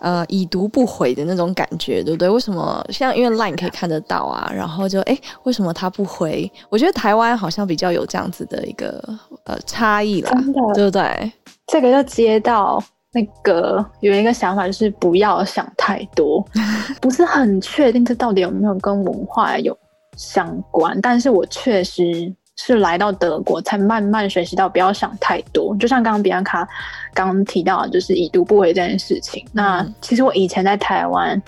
[0.01, 2.29] 呃，已读不回的那种感觉，对不对？
[2.29, 6.51] 为什么像因为 Line 可以看得到啊，然后就哎，为什么他不回？
[6.69, 9.03] 我觉得台湾好像比较有这样子的一个
[9.45, 11.33] 呃差异啦，真的，对不对？
[11.67, 16.45] 这个就接到那个有一个想法，就是不要想太多，
[17.01, 19.77] 不是很确定这到底有没有跟文化有
[20.17, 22.33] 相关，但是我确实。
[22.57, 26.69] 是来到德国才慢慢学习到不要想太多，就像刚刚比安卡
[27.15, 29.45] 刚刚提到，就是已读不回这件事情。
[29.53, 31.41] 那其实我以前在台湾，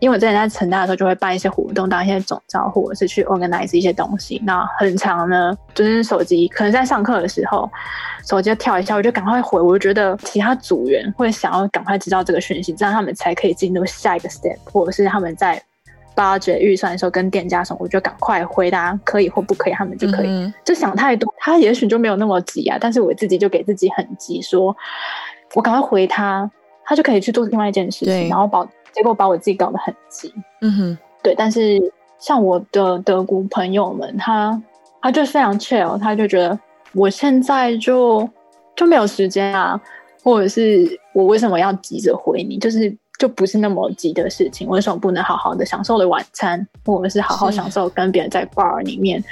[0.00, 4.42] 因为我之前在成大的时候就会办一些活动，当一些总召或者是去 organize 一些东西。
[4.44, 7.70] 那很长呢，就是手机可能在上课的时候，
[8.26, 9.60] 手机就跳一下，我就赶快回。
[9.60, 15.62] 我就觉得其他组员会想要赶快知道这个讯息，这样他们才可以进入下一个 step，或者是他们在。
[16.18, 20.26] 八折预算的时候跟店家说，我就赶快回答可以或不可以，他们就可以。
[20.26, 22.76] 嗯、就想太多，他也许就没有那么急啊。
[22.80, 24.76] 但是我自己就给自己很急，说
[25.54, 26.50] 我赶快回他，
[26.84, 30.34] 他就可以去做另外一件事情，然后把结果把我自己搞得很急。
[30.60, 31.36] 嗯哼，对。
[31.36, 31.80] 但是
[32.18, 34.60] 像我的德国朋友们，他
[35.00, 36.58] 他就非常 chill，他就觉得
[36.94, 38.28] 我现在就
[38.74, 39.80] 就没有时间啊，
[40.24, 42.58] 或者是我为什么要急着回你？
[42.58, 42.92] 就是。
[43.18, 49.22] 就不是那么急的事情，为什么不能好好的享受的晚餐，或者是好好享受跟别人在 bar 里面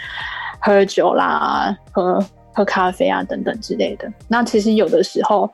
[0.58, 2.20] 喝酒啦、喝
[2.52, 4.12] 喝咖啡啊等等之类的？
[4.26, 5.48] 那其实有的时候，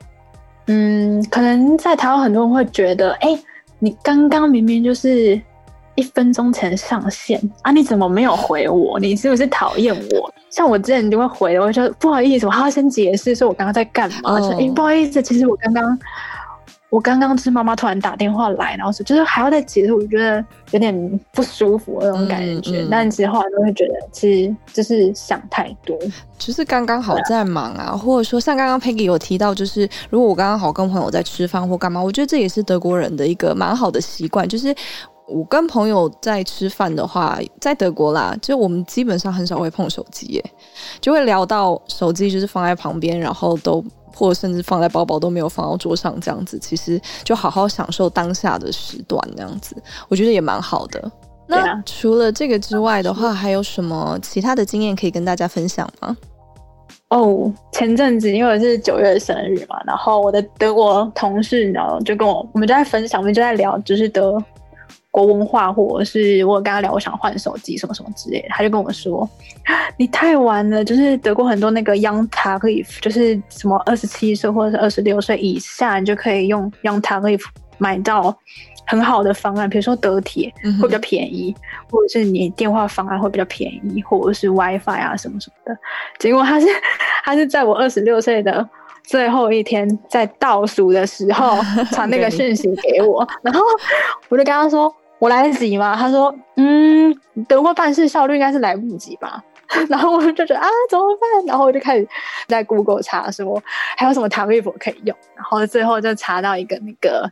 [0.65, 3.37] 嗯，可能在台湾很多人会觉得，哎、
[3.77, 5.39] 你刚刚明明就是
[5.93, 8.99] 一分钟前上线啊，你怎么没有回我？
[8.99, 10.33] 你是不是讨厌我？
[10.49, 14.39] 像我之前就会回，我就说不好意思，我还要先解释说我刚刚在干嘛。
[14.39, 14.59] 说哎、oh.
[14.59, 15.99] 欸，不好意思，其实我刚刚。
[16.93, 22.83] 我刚刚是妈妈突然打电话来，然后说就是还要再解释，我觉得有点不舒服那种感觉。
[22.83, 25.97] 嗯嗯、但其实后来都会觉得，其实就是想太多，
[26.37, 34.47] 就是刚刚好在忙啊，啊或者说像刚刚 Peggy 有提到，就是如果我刚刚好跟朋友在吃饭或干嘛，我觉得这也是德国人的一个蛮好的习惯。
[34.47, 34.67] 就是
[35.27, 40.45] 我跟朋友在吃饭的话，在德国啦，就我们基本上很少会碰手机耶，
[41.01, 43.83] 就会聊到手机就是放在旁边，然后都。
[44.15, 49.75] 或者甚至放在包包都没有放到桌上，这样子其实就好好享受当下的时段，这样子
[50.07, 51.11] 我觉得也蛮好的。
[51.45, 56.15] 那除了这个之外的话，还有什么其他的经验可以跟大家分享吗？
[57.09, 64.43] 哦，前阵子因为我是九月生日嘛，然后我的德国同事，然后就跟我，我们就在分享，我们就在聊，就是德。
[65.13, 69.29] 国文化，或者是我跟他聊，我想换手机什么什么之类的，他就跟我说
[69.95, 77.43] ：“你太晚了，就是德国很多那个 Young Tarif，就是什么二十七岁或者是二十六岁以下，你就可以用 Young Tarif
[77.77, 78.35] 买到
[78.87, 80.51] 很好的方案，比如说德铁
[80.81, 81.61] 会比较便宜，嗯、
[81.91, 85.79] 或者是你电话方案会比较便宜，或者是 WiFi 啊什么什么的。
[86.17, 86.65] 结果他是
[87.23, 88.67] 他是在我二十六岁的
[89.03, 91.59] 最后一天，在倒数的时候
[91.93, 93.61] 传那个讯息给我，然后
[94.29, 94.91] 我就跟他说。”
[95.23, 95.95] 我来得及吗？
[95.95, 97.17] 他说：“嗯，
[97.47, 99.41] 德国办事效率应该是来不及吧。
[99.87, 101.45] ”然后我就觉得啊，怎么办？
[101.47, 102.05] 然后我就开始
[102.45, 103.63] 在 Google 查说
[103.95, 107.31] 还有什么 Tarif 可以用，然后最后就查到一个那个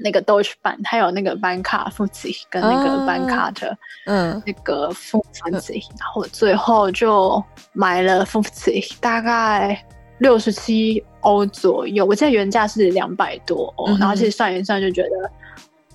[0.00, 9.82] 那个 Deutsche Bahn，还有那个班卡夫妻跟那个班卡特，嗯，那个夫妻，然后最后就买了夫妻，大概
[10.18, 15.30] 六十七欧左右，我记得原价是两百多欧，嗯、然后其实算一算就觉得，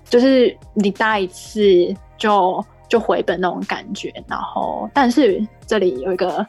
[0.09, 1.61] 就是你搭一次
[2.17, 6.45] 就就回本那种感觉，然后但是这里有一个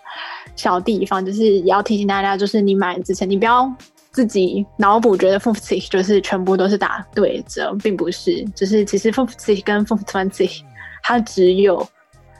[0.57, 3.73] 小地方，就是也要提醒大家，就是你买之前你不要。
[4.13, 10.63] 自己脑补觉得 fünfzig 就是全部都是打对折，并不是，就是其实 fünfzig 跟 fünfundzwanzig
[11.05, 11.87] 它只有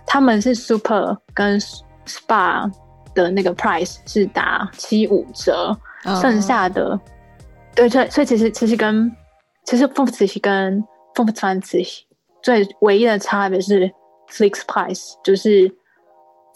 [0.05, 1.61] 他们是 super 跟
[2.07, 2.69] spa
[3.15, 5.69] 的那个 price 是打七五折
[6.07, 6.21] ，oh.
[6.21, 6.99] 剩下的
[7.77, 9.09] 对，所以所以其实其实跟
[9.65, 10.83] 其实 fünfzig 跟
[11.15, 12.01] fünfundzwanzig
[12.43, 13.91] 最唯一的差别是
[14.29, 15.69] fixed price，就是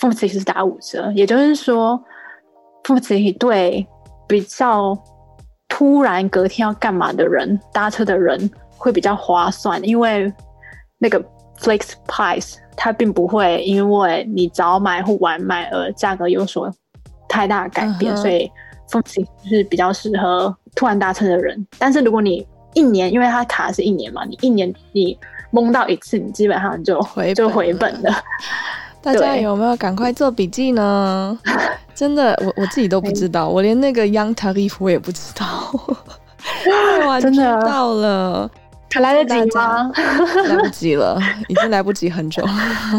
[0.00, 2.02] fünfzig 是打五折，也就是说
[2.84, 3.86] fünfzig 对。
[4.26, 4.98] 比较
[5.68, 10.32] 突然隔天要干嘛的人，搭车的人会比较划算，因为
[10.96, 11.22] 那个
[11.58, 16.72] flex price 它并不会因为你早买或晚买而价格有所
[17.28, 18.22] 太大的改变，uh huh.
[18.22, 18.50] 所以
[18.88, 21.66] flex 是比较适合突然搭车的人。
[21.78, 25.16] 但是如果你一年，因为它卡是一年嘛，你一年你
[25.50, 28.12] 蒙到一次，你基本上就回就回本了。
[29.00, 31.38] 大家有没有赶快做笔记呢？
[31.94, 35.70] 真的，我我自己都不知道，我连那个 Young Tarif 我也不知道。
[37.06, 38.50] 哇，真的知道了，
[38.94, 39.90] 还来得及吗？
[40.46, 41.18] 来不及了，
[41.48, 42.52] 已经来不及很久了。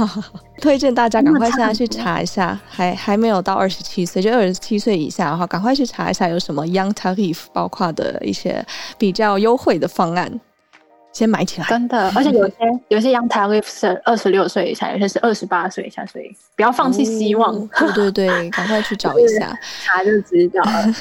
[0.61, 8.65] 推荐大家赶快现在去查一下，还还没有到二十七岁，就二十七岁以下的话，赶快去查一下有什么 Young Tarif 包括的一些
[8.97, 10.41] 比较优惠的方案。
[11.13, 12.55] 先买起来，真的，而且有些
[12.89, 17.55] 有些 Young Tarif 是二十六岁以下，有些是二十八岁以下，所以不要放弃希望。
[17.55, 20.93] 哦、对对对，赶快去找一下， 查就知道了。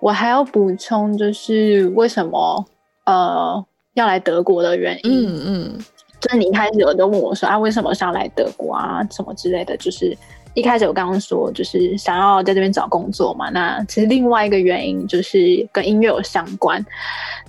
[0.00, 2.64] 我还要补充，就是为什么
[3.10, 5.26] 呃要来德国的原因。
[5.26, 5.84] 嗯嗯，
[6.20, 10.16] 就是你一开始有都问我说啊，为什么想来德国啊，什么之类的，就是。
[10.54, 15.38] 一开始我刚刚说就是想要在这边找工作嘛，那其实另外一个原因就是
[15.70, 16.84] 跟音乐有相关。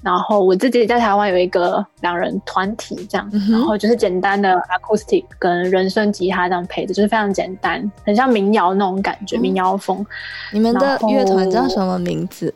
[0.04, 10.06] 然后我自己在台湾有一个两人团体这样，嗯、然后就是简单的 acoustic 跟人声吉他这样配的，就是非常简单，很像民谣那种感觉，嗯、民谣风。
[10.54, 12.54] 你们的乐团叫什么名字？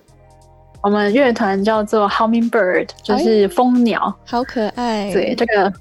[0.83, 5.11] 我们乐团叫做 Hummingbird，就是蜂鸟，哎、好可爱。
[5.11, 5.73] 对，这个。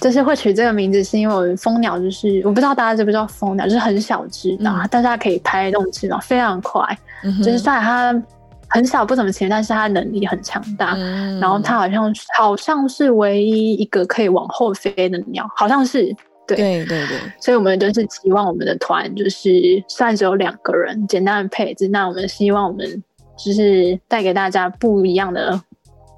[0.00, 6.80] 就是会取这个名字，是因为我们蜂鸟就是我不知道大家知不知道蜂鸟，就是很小只的，嗯、但是它可以拍动翅膀，非常快。
[7.24, 8.22] 嗯、就是虽然它
[8.68, 10.94] 很小不怎么前，但是它能力很强大。
[10.96, 16.14] 嗯、然后它好像好像是唯一一个可以往后飞的鸟，好像是
[16.46, 17.18] 对对对对。
[17.40, 19.50] 所以我们就是希望我们的团就是
[19.88, 23.02] 虽然只有两个人，简单的配置，那我们希望我们
[23.38, 25.58] 就是带给大家不一样的。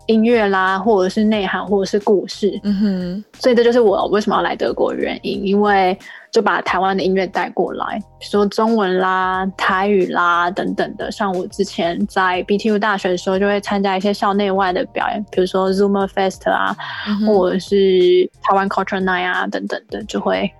[0.07, 5.97] 音乐啦，或者是内涵，或者是故事，嗯哼，所以这就是我为什么要来德国的原因，因为
[6.33, 11.13] 就把台湾的音乐带过来，比如说中文啦、台语啦等等的。
[11.13, 20.51] 像我之前在 BTU 大学的时候，就会参加一些校内外的表演，比如说 Zoomer Fest 啊，嗯、或者是台湾 Culture Night 啊等等的，就会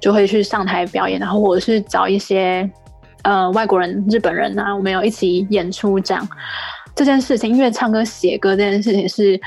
[0.00, 2.70] 就会去上台表演，然后或者是找一些
[3.26, 6.26] 呃外国人、日本人啊，我们有一起演出这样。
[6.94, 9.38] 这件事情，因为唱歌、写歌这件事情是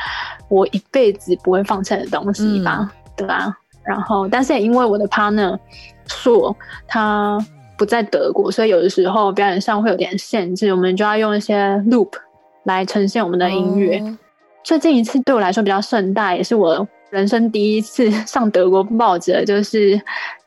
[0.49, 3.57] 我一辈子不会放弃的东西吧，嗯、对吧？
[3.83, 5.57] 然后，但是也因为我的 partner
[6.05, 6.55] 说
[6.87, 7.39] 他
[7.75, 12.11] 不在德国，所以有的时候表演上会有点限制，我们就要用一些 loop
[12.65, 13.97] 来呈现我们的音乐。
[14.03, 14.15] 嗯、
[14.63, 19.99] 最近一次对我来说比较盛大，也是我人生第一次上德国报纸，就是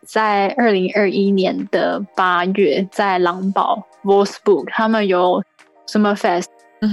[0.07, 5.43] 在二零二一年的八月，在狼堡 Wolfsburg 他们有
[5.87, 6.47] Sommerfest。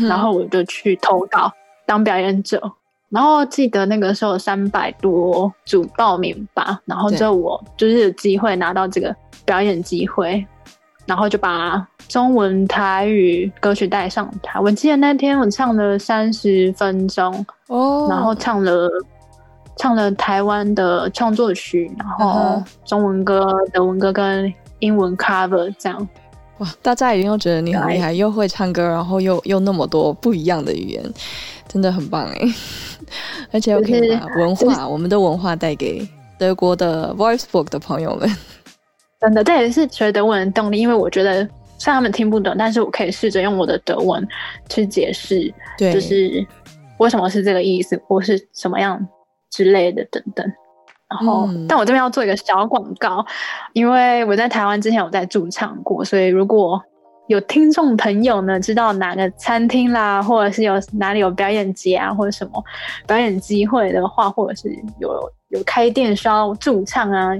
[0.08, 1.52] 然后我就去投稿
[1.88, 2.62] 当表演者，
[3.10, 10.46] 然后记得那个时候三百多组报名吧，然后就我就是有机会拿到这个表演机会，
[11.08, 14.60] 然后就把中文台语歌曲带上台。
[14.60, 18.88] 我记得那天我唱了三十分钟哦，然后唱了
[19.80, 26.08] 唱了台湾的创作曲，然后中文歌、德文歌跟英文 cover 这样。
[26.58, 26.68] 哇！
[26.82, 31.14] 大家一定又觉得你很厉害，又会唱歌，然后又又那么多不一样的语言，
[31.66, 32.40] 真的很棒哎！
[33.54, 36.06] 而且又可以把文化，就是、我们的文化带给
[36.38, 38.30] 德国的 Voicebook 的朋友们。
[39.22, 44.28] 真的，这也是学德文的动力，因为我觉得虽然他们听不懂，但是我可以试着用我的德文
[44.68, 46.46] 去解释，对，就是
[46.98, 49.00] 为什么是这个意思，或是什么样
[49.50, 50.46] 之类的等等。
[51.10, 53.26] 然后，嗯、但我这边要做一个小广告，
[53.74, 56.80] 因为我在台湾之前有在驻唱过，所以如果
[57.28, 62.64] 有听众朋友呢，知道哪个餐厅啦，或者是有哪里有表演节啊，或者什么
[63.08, 64.70] 表演机会的话，或者是
[65.00, 65.10] 有
[65.50, 67.32] 有开店需要驻唱啊，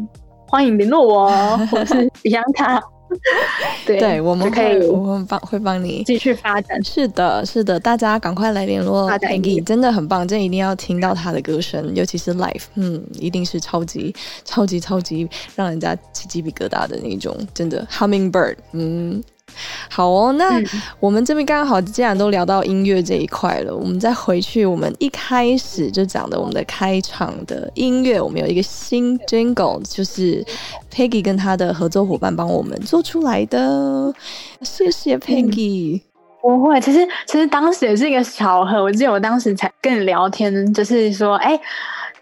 [0.48, 2.82] 欢迎联络我哦，或者是 Bianca。
[3.86, 6.84] 对，对，我们可以，我们帮会帮你继续发展。
[6.84, 19.24] 是的，是的，大家赶快来联络 Peggy，真的很棒，这一定要听到他的歌声，尤其是 live，嗯，一定是超级超级超级让人家起鸡皮疙瘩的那种，真的 Hummingbird，嗯。
[19.90, 20.62] 好哦，那
[21.00, 30.46] 我们这边刚好既然都聊到音乐这一块了，我们再回去我们一开始就讲的我们的开场的音乐，我们有一个新 jingle，就是
[30.94, 34.14] Peggy 跟他的合作伙伴帮我们做出来的，
[34.62, 35.98] 谢谢 Peggy。
[35.98, 36.02] 嗯，
[36.42, 41.60] 不会，其实其实当时也是一个巧合，我记得我当时才跟你聊天，就是说，哎，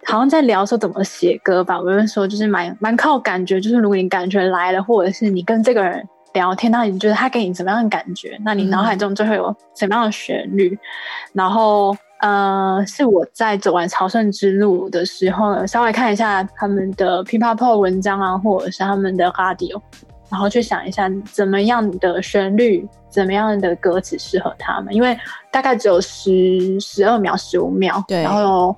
[0.05, 6.07] 好像在聊说怎么写歌吧，我就说就是蛮蛮靠感觉，就是如果你感觉来了，或者是你跟这个人。
[6.37, 8.37] 聊天，那你觉得他给你怎么样的感觉？
[8.45, 10.77] 那你脑海中就会有什么样的旋律？
[11.33, 19.81] 然后，呃，是我在走完朝圣之路的时候，稍微看一下他们的 p 泡泡文章啊，或者是他们的 radio，
[20.29, 25.17] 然后去想一下怎么样的旋律、怎么样的歌词适合他们，因为
[25.51, 28.75] 大概只有十十二秒、十五秒，对，然后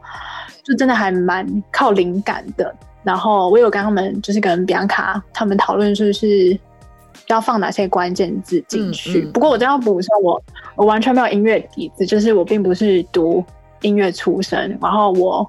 [0.63, 2.73] 就真的还蛮靠灵感的。
[3.03, 6.57] 然后我有跟他们，就是跟 Bianca 他们讨论，就是。
[7.29, 9.21] 要放哪些关键字进去？
[9.21, 10.41] 嗯嗯、不过我都要补充，我
[10.75, 13.43] 我完全没有音乐底子，就是我并不是读
[13.81, 15.47] 音乐出身，然后我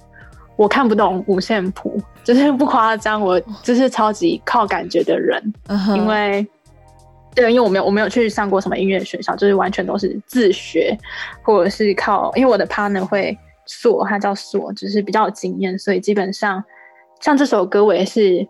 [0.57, 5.43] 我看不懂五线谱，就是不夸张，我就是超级靠感觉的人。
[5.68, 6.47] 嗯、因为
[7.35, 10.95] 对，因为我没有我没有去上过什么音乐学校，就是完全都是自学，
[11.43, 16.62] 或者是靠，因为我的 partner 会锁，他叫锁，就是比较有经验，所以基本上
[17.20, 18.47] 像这首歌，我也是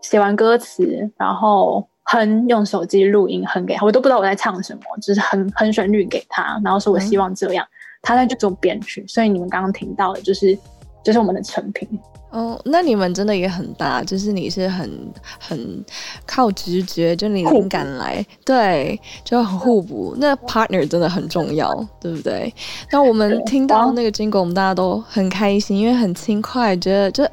[0.00, 1.88] 写完歌词，然后。
[2.04, 10.56] 哼，用手机录音哼给他，我都不知道我在唱什么，只、就是哼哼旋律给他，然后说我希望这样，嗯、他在就做编曲，所以你们刚刚听到的就是
[11.02, 11.88] 就是我们的成品。
[12.30, 14.90] 哦，那你们真的也很大，就是你是很
[15.38, 15.84] 很
[16.26, 20.16] 靠直觉，就你灵感来，对，就很互补。
[20.18, 22.52] 那 partner 真的很重要，对不对？
[22.90, 27.24] 那我们听到那个 jingle，我们大家都很开心，因为很轻快，觉得就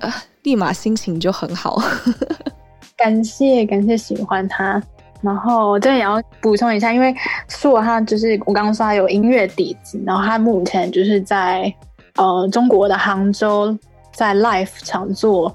[0.44, 1.82] 立马心情就很好。
[3.02, 4.82] 感谢感谢喜欢他，
[5.22, 7.14] 然后这里也要补充一下，因为
[7.48, 11.74] 硕他就是我刚刚说他有音乐底子，然后他目前就是在
[12.16, 13.76] 呃中国的杭州
[14.14, 15.54] 在 live 场做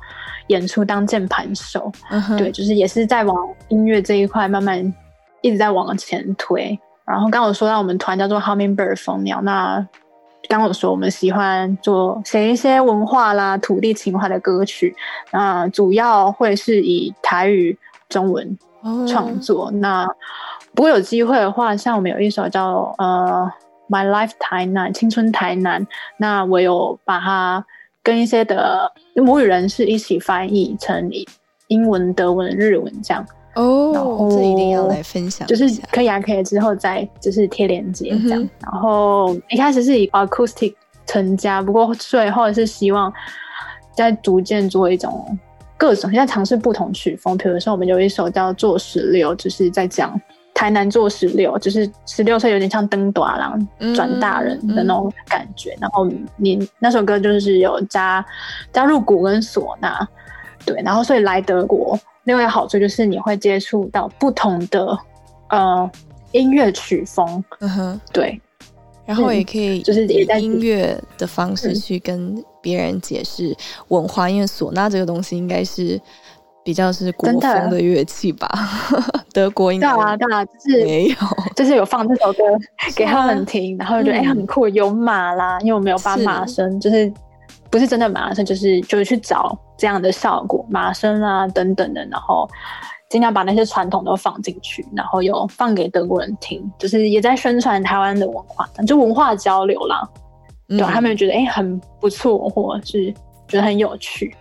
[0.48, 1.92] 演出当键盘手，
[2.36, 3.36] 对，就是也是在往
[3.68, 4.94] 音乐这一块慢慢
[5.40, 6.76] 一直在往前推。
[7.06, 9.86] 然后刚刚我说到我们团叫做 Hummingbird 蜂鸟，那。
[10.48, 14.94] 刚刚我说我们喜欢做写一些文化啦、土地情怀的歌曲，
[15.30, 17.76] 那主要会是以台语、
[18.08, 18.58] 中文
[19.08, 19.64] 创作。
[19.64, 19.70] Oh.
[19.72, 20.06] 那
[20.74, 23.50] 不过有机会的话，像我们有一首叫呃
[23.92, 25.86] 《My Life 台南》青春台南，
[26.18, 27.64] 那我有把它
[28.02, 31.10] 跟一些的母语人士一起翻译成
[31.68, 33.26] 英文、德文、日文这样。
[33.56, 38.40] 哦，然后这一定要来分享，就是可以啊，可以之后再就是贴链接这样。
[38.40, 40.74] 嗯、然后一开始是以 acoustic
[41.06, 43.12] 成家，不过最后是希望
[43.96, 45.38] 在逐渐做一种
[45.78, 47.36] 各种，现在尝试不同曲风。
[47.36, 50.20] 比如说，我们有一首叫做《做十六》，就是在讲
[50.52, 55.72] 台南做十六，就是十六岁有点像登短郎转大人的那种感觉。
[55.74, 58.24] 嗯、然后你那首歌就是有加
[58.72, 60.06] 加入鼓跟唢呐，
[60.66, 61.98] 对，然后所以来德国。
[62.24, 64.98] 另外一个好处就是你会接触到不同的
[65.48, 65.88] 呃
[66.32, 68.40] 音乐曲风，嗯哼，对，
[69.04, 73.56] 然后也可以就是以音乐的方式去跟别人解释
[73.88, 76.00] 文化，嗯、因为唢呐这个东西应该是
[76.64, 78.48] 比较是国风的乐器吧，
[79.32, 81.16] 德国应该对啊对啊，就是没有，
[81.54, 82.42] 就是有放这首歌
[82.96, 87.12] 给他们听，然后就觉得哎、很酷，有马啦，因为我没有把马声是就是。
[87.76, 92.48] 不是真的马声，就是就是去找这样的效果，马声啊等等的，然后
[93.10, 100.08] 尽量把那些传统都放进去，然后有放给德国人听，就是也在宣传台湾的文化，就文化交流啦。
[100.70, 103.12] 嗯、对，他们觉得哎、欸、很不错，或者是
[103.46, 104.34] 觉得很有趣。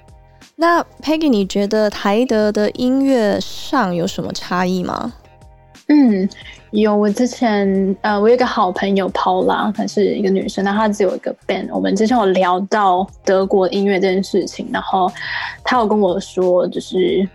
[0.56, 5.12] 那 Peggy，你觉得台德的音乐上有什么差异吗？
[5.88, 6.28] 嗯。
[6.72, 11.70] 有，我之前呃，我有一个好朋友 Paula，她是一个女生，那她只有一个 band。
[11.72, 15.10] 我们之前有聊到德国音乐这件事情，然后
[15.64, 17.26] 她有跟我说，就是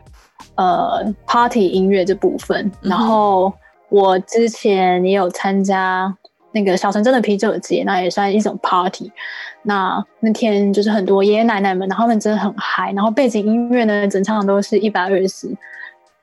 [0.56, 2.70] 呃 party 音乐这部分。
[2.82, 3.50] 然后
[3.88, 6.14] 我之前也有参加
[6.52, 9.10] 那个小城镇的啤酒节，那也算一种 party。
[9.62, 15.48] 那那天就是很多爷爷奶奶们，然后他们真的很嗨，然后背景音乐呢，整场都是一百二十。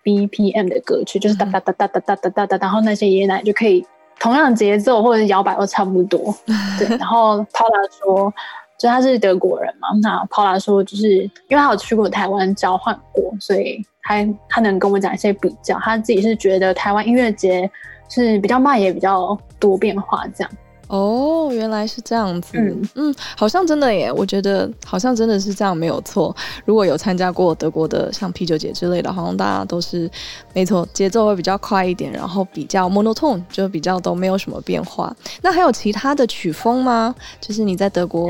[0.08, 3.86] BPM 的歌曲，就是哒哒哒哒哒哒哒哒哒，然后那些爷爷奶奶就可以
[4.18, 6.34] 同样节奏或者是摇摆都差不多。
[6.80, 8.34] 对，然后 Paula 说，
[8.80, 15.78] 就他是德国人嘛，那 Paula 说，就是因为他有去过台湾交换过，所以他他能跟我讲一些比较。
[15.80, 17.70] 他自己是觉得台湾音乐节
[18.08, 20.51] 是比较慢，也比较多变化这样。
[20.88, 22.58] 哦，原来是这样子。
[22.58, 26.36] 嗯嗯，好像真的耶，我觉得好像真的是这样，没有错。
[26.66, 30.10] 如果有参加过德国的像啤酒节之类的，好像大家都是
[30.54, 35.16] 没错，节奏会比较快一点，然后比较 monotone，就比较都没有什么变化。
[35.42, 37.14] 那还有其他的曲风吗？
[37.42, 38.30] 就是你在德国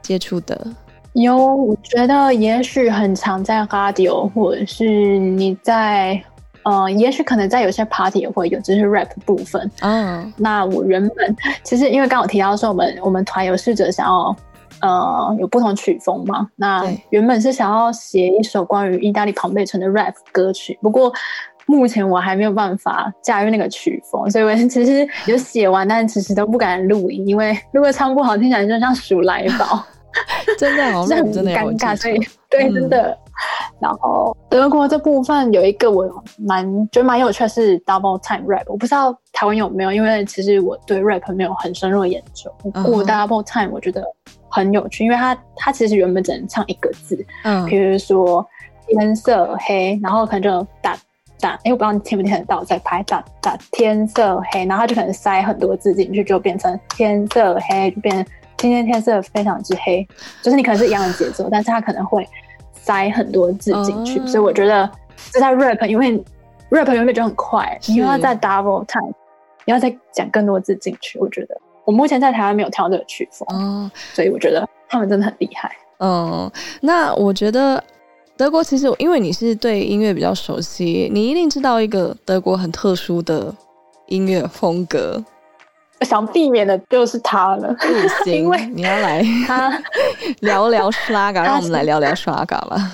[0.00, 0.66] 接触的？
[1.12, 6.22] 有，我觉得也许很常在 radio，或者是你在。
[6.68, 9.70] 嗯、呃，也许可能在有些 party 也会有，就是 rap 部分。
[9.80, 10.32] 嗯，oh.
[10.36, 14.36] 那我原本其实因为刚刚有提到说，我们我们团有试着想要
[14.82, 16.46] 呃有不同曲风嘛。
[16.56, 21.10] 那原本是想要写一首关于意大利庞贝城的 rap 歌曲，不过
[21.64, 29.82] 目前我还没有办法驾驭那个曲风，所以我 其实有写完，但是迟迟都不敢录音，因为如果唱不好，听起来就像鼠来宝，
[30.58, 32.18] 真的好， 很尴尬，所以
[32.50, 33.10] 对，真的。
[33.10, 33.18] 嗯
[33.80, 36.04] 然后德国这部分有一个我
[36.38, 42.52] 蛮觉得蛮有趣的是 double time rap，我不知道台湾有没有，因为其实我对 rap 没有很深入的研究。
[42.62, 44.04] 不过 double time 我觉得
[44.48, 48.44] 很有趣，因为它它其实原本只能唱一个字，嗯，比如说
[48.86, 50.96] 天色黑，然后可能就打
[51.40, 58.26] 打，哎，我不知道你听不听得到，在拍打打天色黑，然后它就可能塞很多字进去，就变成天色黑，就变成
[58.56, 60.06] 今天天色非常之黑，
[60.42, 62.26] 就是你可能是一样的节奏，但是它可能会。
[62.88, 64.90] 塞很多字进去，所以我觉得
[65.30, 66.18] 这在 rap，因为
[66.70, 69.12] rap 原本就很快，你又要再 double time，
[69.66, 71.18] 你要再讲更多字进去。
[71.18, 75.70] 我觉得我目前在台湾没有跳这个曲风，哦，所以我觉得他们真的很厉害。
[75.98, 77.84] 嗯，那我觉得
[78.38, 83.54] 德国其实因为你是对音乐比较熟悉，你一定知道一个德国很特殊的
[84.06, 85.22] 音乐风格。
[86.02, 89.76] 想避免的就是他了，不行，因为你要来他
[90.40, 92.92] 聊聊 Schlager，让我们来聊聊 Schlager 吧。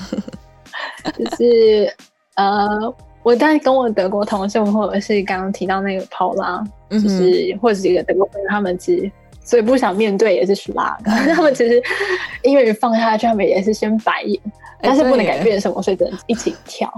[1.19, 1.95] 就是
[2.37, 9.13] 呃，我在跟我德国同事，或者是刚刚提到那个 Paula，就是或者是一个德国朋友，他们其实
[9.45, 11.83] 所以不想面对也是 Schlager， 他们其实
[12.43, 14.41] 音乐一放下去，他们也是先白眼，
[14.81, 16.91] 但是不能改变什么，所以只能一起跳。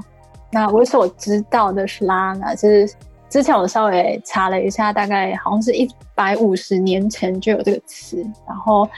[0.52, 2.88] 那我所知道的 Schlager 就是。
[3.36, 8.16] 之前我稍微查了一下，大概好像是一百五十年前就有这个词。
[8.48, 8.88] 然后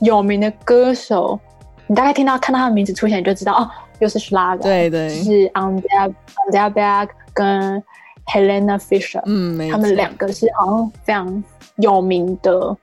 [0.00, 1.40] 有名的歌手，
[1.86, 4.60] 你大概听到看到他的名字出现，你就知道哦， 又是 Schlager。
[4.60, 6.14] 对对，是 Andrea
[6.50, 7.82] Andrea Berg 跟
[8.26, 9.22] Helena Fischer。
[9.24, 11.42] 嗯，他们两个是好像非常
[11.76, 12.76] 有名的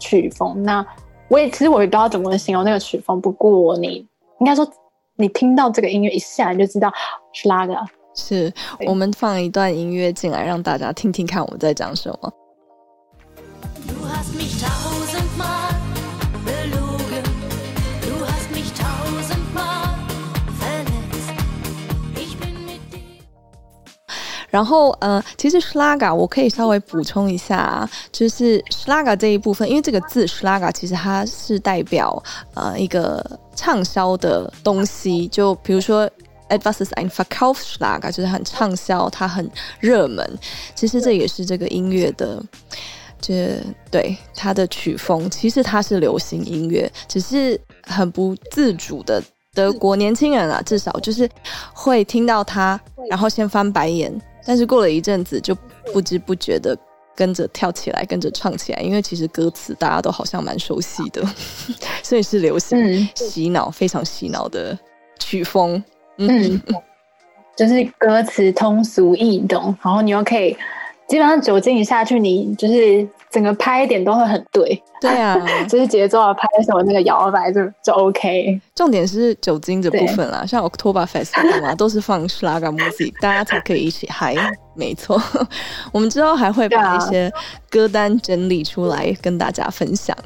[0.00, 0.64] 曲风。
[0.64, 0.84] 那
[1.28, 4.04] 我也其实我也不知道怎么形容那个曲风，不过你
[4.40, 4.68] 应该说
[5.14, 6.92] 你听到这个音乐一下你就知道
[7.32, 7.86] Schlager。
[8.16, 8.52] 是，
[8.86, 12.32] 我们放一段音乐进来，让大家听听看我们在讲什么。
[24.48, 32.22] 然后，呃，其实 Schlager 我可以稍微补充一下啊，就是 Schlager 这一部分，因为这个字 Schlager 其实它是代表
[32.54, 33.22] 呃一个
[33.54, 36.10] 畅销的东西，就比如说。
[36.48, 40.38] Etwas ist ein Verkaufsschlager，就是很畅销，它很热门。
[40.74, 42.40] 其实这也是这个音乐的，
[43.20, 49.20] 这对它的曲风，其实它是流行音乐，只是很不自主的
[49.52, 51.28] 德国年轻人啊，至少就是
[51.74, 52.78] 会听到它，
[53.10, 54.12] 然后先翻白眼，
[54.44, 55.52] 但是过了一阵子就
[55.92, 56.78] 不知不觉的
[57.16, 61.26] 跟着跳起来，跟着唱起来，因为其实歌词大家都好像蛮熟悉的，
[62.04, 64.78] 所以是流行洗脑，非常洗脑的
[65.18, 65.82] 曲风。
[66.18, 66.60] 嗯，
[67.56, 70.56] 就是歌词通俗易懂，然后你又可以
[71.08, 74.82] 基本上酒精一下去，你就是整个拍点都会很对。
[75.00, 75.36] 对啊，
[75.68, 78.58] 就是节奏啊，拍什么那个摇摆就就 OK。
[78.74, 84.34] 重点是酒精这部分啦，像 Oktoberfest 嘛， 都是放 Schlager music，大家才可以一起嗨。
[84.74, 85.20] 没错，
[85.92, 87.30] 我们之后还会把一些
[87.70, 90.16] 歌单整理出来跟大家分享。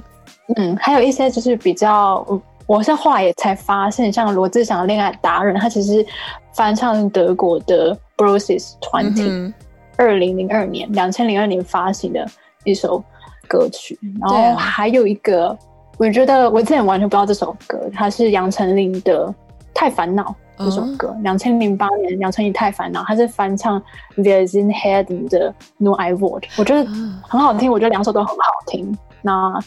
[0.57, 2.24] 嗯，还有一些就是比较。
[2.71, 6.07] 我是后来也才发现，像罗志祥的《恋爱达人》，他其实
[6.53, 9.53] 翻唱德国的 Borussia Twenty，
[9.97, 12.25] 二零零二年，两千零二年发行的
[12.62, 13.03] 一首
[13.49, 13.99] 歌曲。
[14.21, 15.59] 然后还有一个，啊、
[15.99, 19.27] 我觉得我之前完全不知道这首歌，它是杨丞琳的
[19.75, 20.33] 《太烦恼》
[20.64, 21.12] 这首歌。
[21.25, 23.83] 两千零八年，杨丞琳《太烦恼》，他是翻唱
[24.14, 26.89] Wir sind Helden 的 Nur ein Wort，我觉得
[27.25, 27.68] 很好听。
[27.68, 28.97] 我觉得两首都很好听。
[29.23, 29.59] 那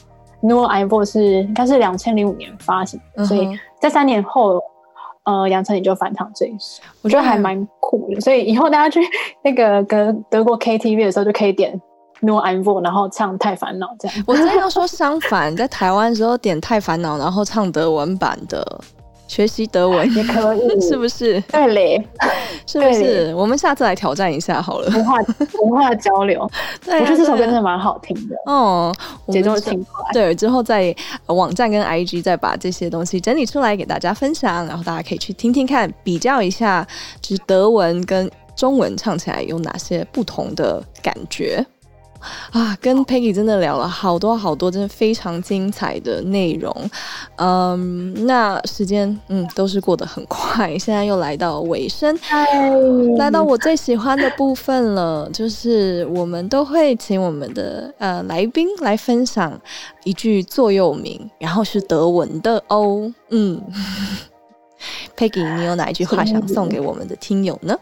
[0.67, 3.25] Ein Wort 是应该是两千零五年发行，uh.
[3.25, 4.61] 所以在三年后，
[5.23, 8.19] 呃杨丞琳就翻唱这一首，我觉得还蛮酷的。
[8.19, 8.99] 所以以后大家去
[9.43, 11.79] 那个跟德国 KTV 的时候，就可以点
[12.21, 14.23] ein Wort，然后唱《太烦恼》这样。
[14.27, 18.81] 我真的要说相反，在台湾的时候点《太烦恼》，然后唱德文版的。
[19.27, 21.39] 学习德文也可以， 是不是？
[21.41, 22.07] 对嘞，
[22.67, 23.33] 是不是？
[23.35, 24.87] 我们下次来挑战一下好了。
[24.89, 25.15] 文化
[25.61, 26.49] 文化交流，
[26.85, 28.35] 对，我觉得这首歌真的蛮好听的。
[28.45, 28.93] 哦，
[29.29, 30.11] 节奏轻快。
[30.13, 30.95] 对，之后在
[31.27, 36.85] 网站跟 IG 再把这些东西整理出来给大家分享，然后大家可以去听听看，比较一下，
[37.21, 41.65] 就是德文跟中文唱起来有哪些不同的感觉。
[42.51, 46.73] 啊，跟 Peggy 真的聊了好多好多，真的非常精彩的内容。
[47.37, 52.17] 嗯，那时间嗯都是过得很快，现在又来到尾声，
[53.17, 59.59] 来到我最喜欢的部分了，就是我们都会请我们的呃来宾来分享
[60.03, 63.11] 一句座右铭，然后是德文的哦。
[63.29, 63.61] 嗯，
[65.17, 67.77] Peggy，你有哪一句话想送给我们的听友呢？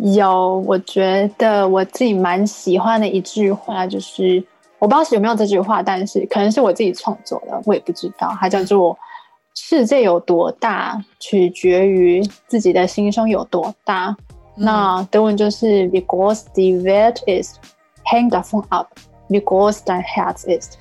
[0.00, 4.42] 有，我觉得我自己蛮喜欢的一句话，就是
[4.78, 8.36] 我不知道是有没有这句话，但是可能是我自己创作的，我也不知道。
[8.40, 8.98] 它叫做
[9.54, 14.16] “世界有多大，取决于自己的心胸有多大”。
[14.58, 17.56] 嗯、那德文就是、嗯、“Wie groß die world ist,
[18.04, 18.86] hängt davon ab,
[19.28, 20.72] wie groß dein Herz ist。”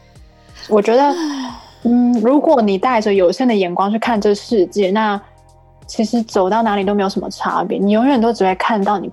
[0.70, 1.14] 我觉得，
[1.84, 5.22] 嗯，如果你带着有限的眼光去看这世界，那
[5.95, 9.11] 其实走到哪里都没有什么差别，你永远都只会看到你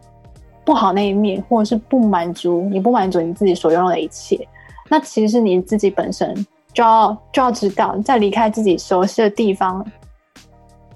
[0.64, 4.48] 不好那一面，或者是不满足，你不满足你自己所拥有的一切。
[4.88, 6.34] 那其实你自己本身
[6.72, 9.84] 就要就要知道，在离开自己熟悉的地方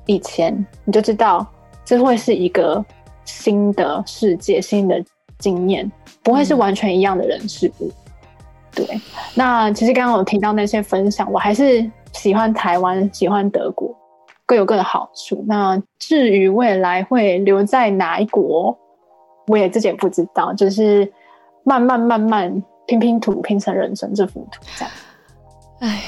[0.06, 1.46] 以前，你就知道
[1.84, 2.82] 这会是一个
[3.26, 5.04] 新的世界、新的
[5.38, 7.88] 经验，不会是完全一样的人事物。
[7.88, 9.00] 嗯、对，
[9.34, 13.94] 那其实刚刚我听到那些分享，我还是喜欢台湾，喜欢德国。
[14.46, 15.44] 各有各的好处。
[15.48, 18.76] 那至于未来会留在哪一国，
[19.46, 20.52] 我也自己也不知道。
[20.54, 21.12] 就是
[21.64, 24.92] 慢慢慢慢拼拼图，拼成人生这幅图，这样。
[25.80, 26.02] 哎。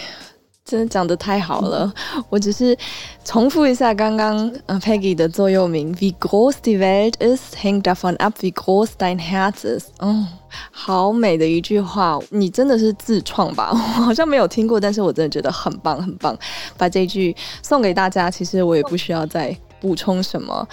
[0.66, 1.90] 真的讲得太好了，
[2.28, 2.76] 我只是
[3.24, 9.90] 重复一下刚刚 Peggy 的座右铭：Wie groß die Welt ist, hängt davon ab, wie groß dein Herz ist。
[10.00, 10.26] 嗯，
[10.72, 13.70] 好美的一句话，你真的是自创吧？
[13.72, 16.36] 我好像没有听过，但是我真的觉得很棒，很棒。
[16.76, 20.66] 把这句送给大家，其实我也不需要再补充什么。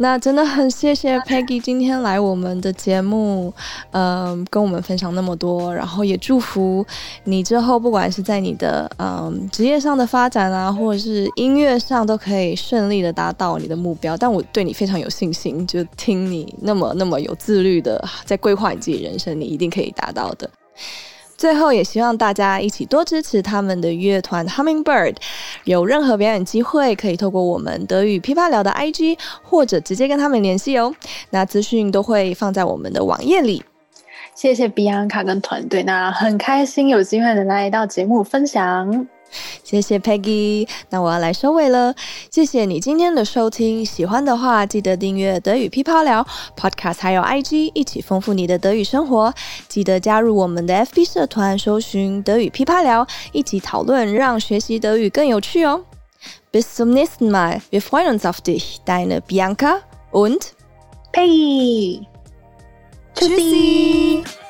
[0.00, 3.52] 那真的很谢谢 Peggy 今天来我们的节目，
[3.90, 6.86] 嗯，跟我们分享那么多，然后也祝福
[7.24, 14.16] 你之后不管是在你的嗯职业上的发展啊，或者是音乐上，都可以顺利的达到你的目标。
[14.16, 20.48] 但我对你非常有信心，就听你那么那么有自律的在规划你自己人生，你一定可以达到的。
[21.38, 25.14] 最后，也希望大家一起多支持他们的乐团 Hummingbird。
[25.62, 30.92] 有任何表演机会，可以透过我们德语批发聊的 IG，或者直接跟他们联系哦。
[31.30, 33.62] 那资讯都会放在我们的网页里。
[34.34, 39.06] 谢谢 Bianca 跟团队，那很开心有机会能来到节目分享。
[39.62, 41.94] 谢谢 Peggy，那我要来收尾了。
[42.30, 46.26] 谢谢你今天的收听，喜欢的话记得订阅德语噼啪聊
[46.56, 49.32] Podcast，还有 IG，一起丰富你的德语生活。
[49.68, 55.84] 记得加入我们的 FB 社团，搜寻德语噼啪聊，一起讨论，让学习德语更有趣哦。
[56.50, 60.54] Bis zum nächsten Mal，wir freuen uns auf dich，deine Bianca und
[61.12, 62.06] Peggy。
[63.14, 64.47] Tschüssi。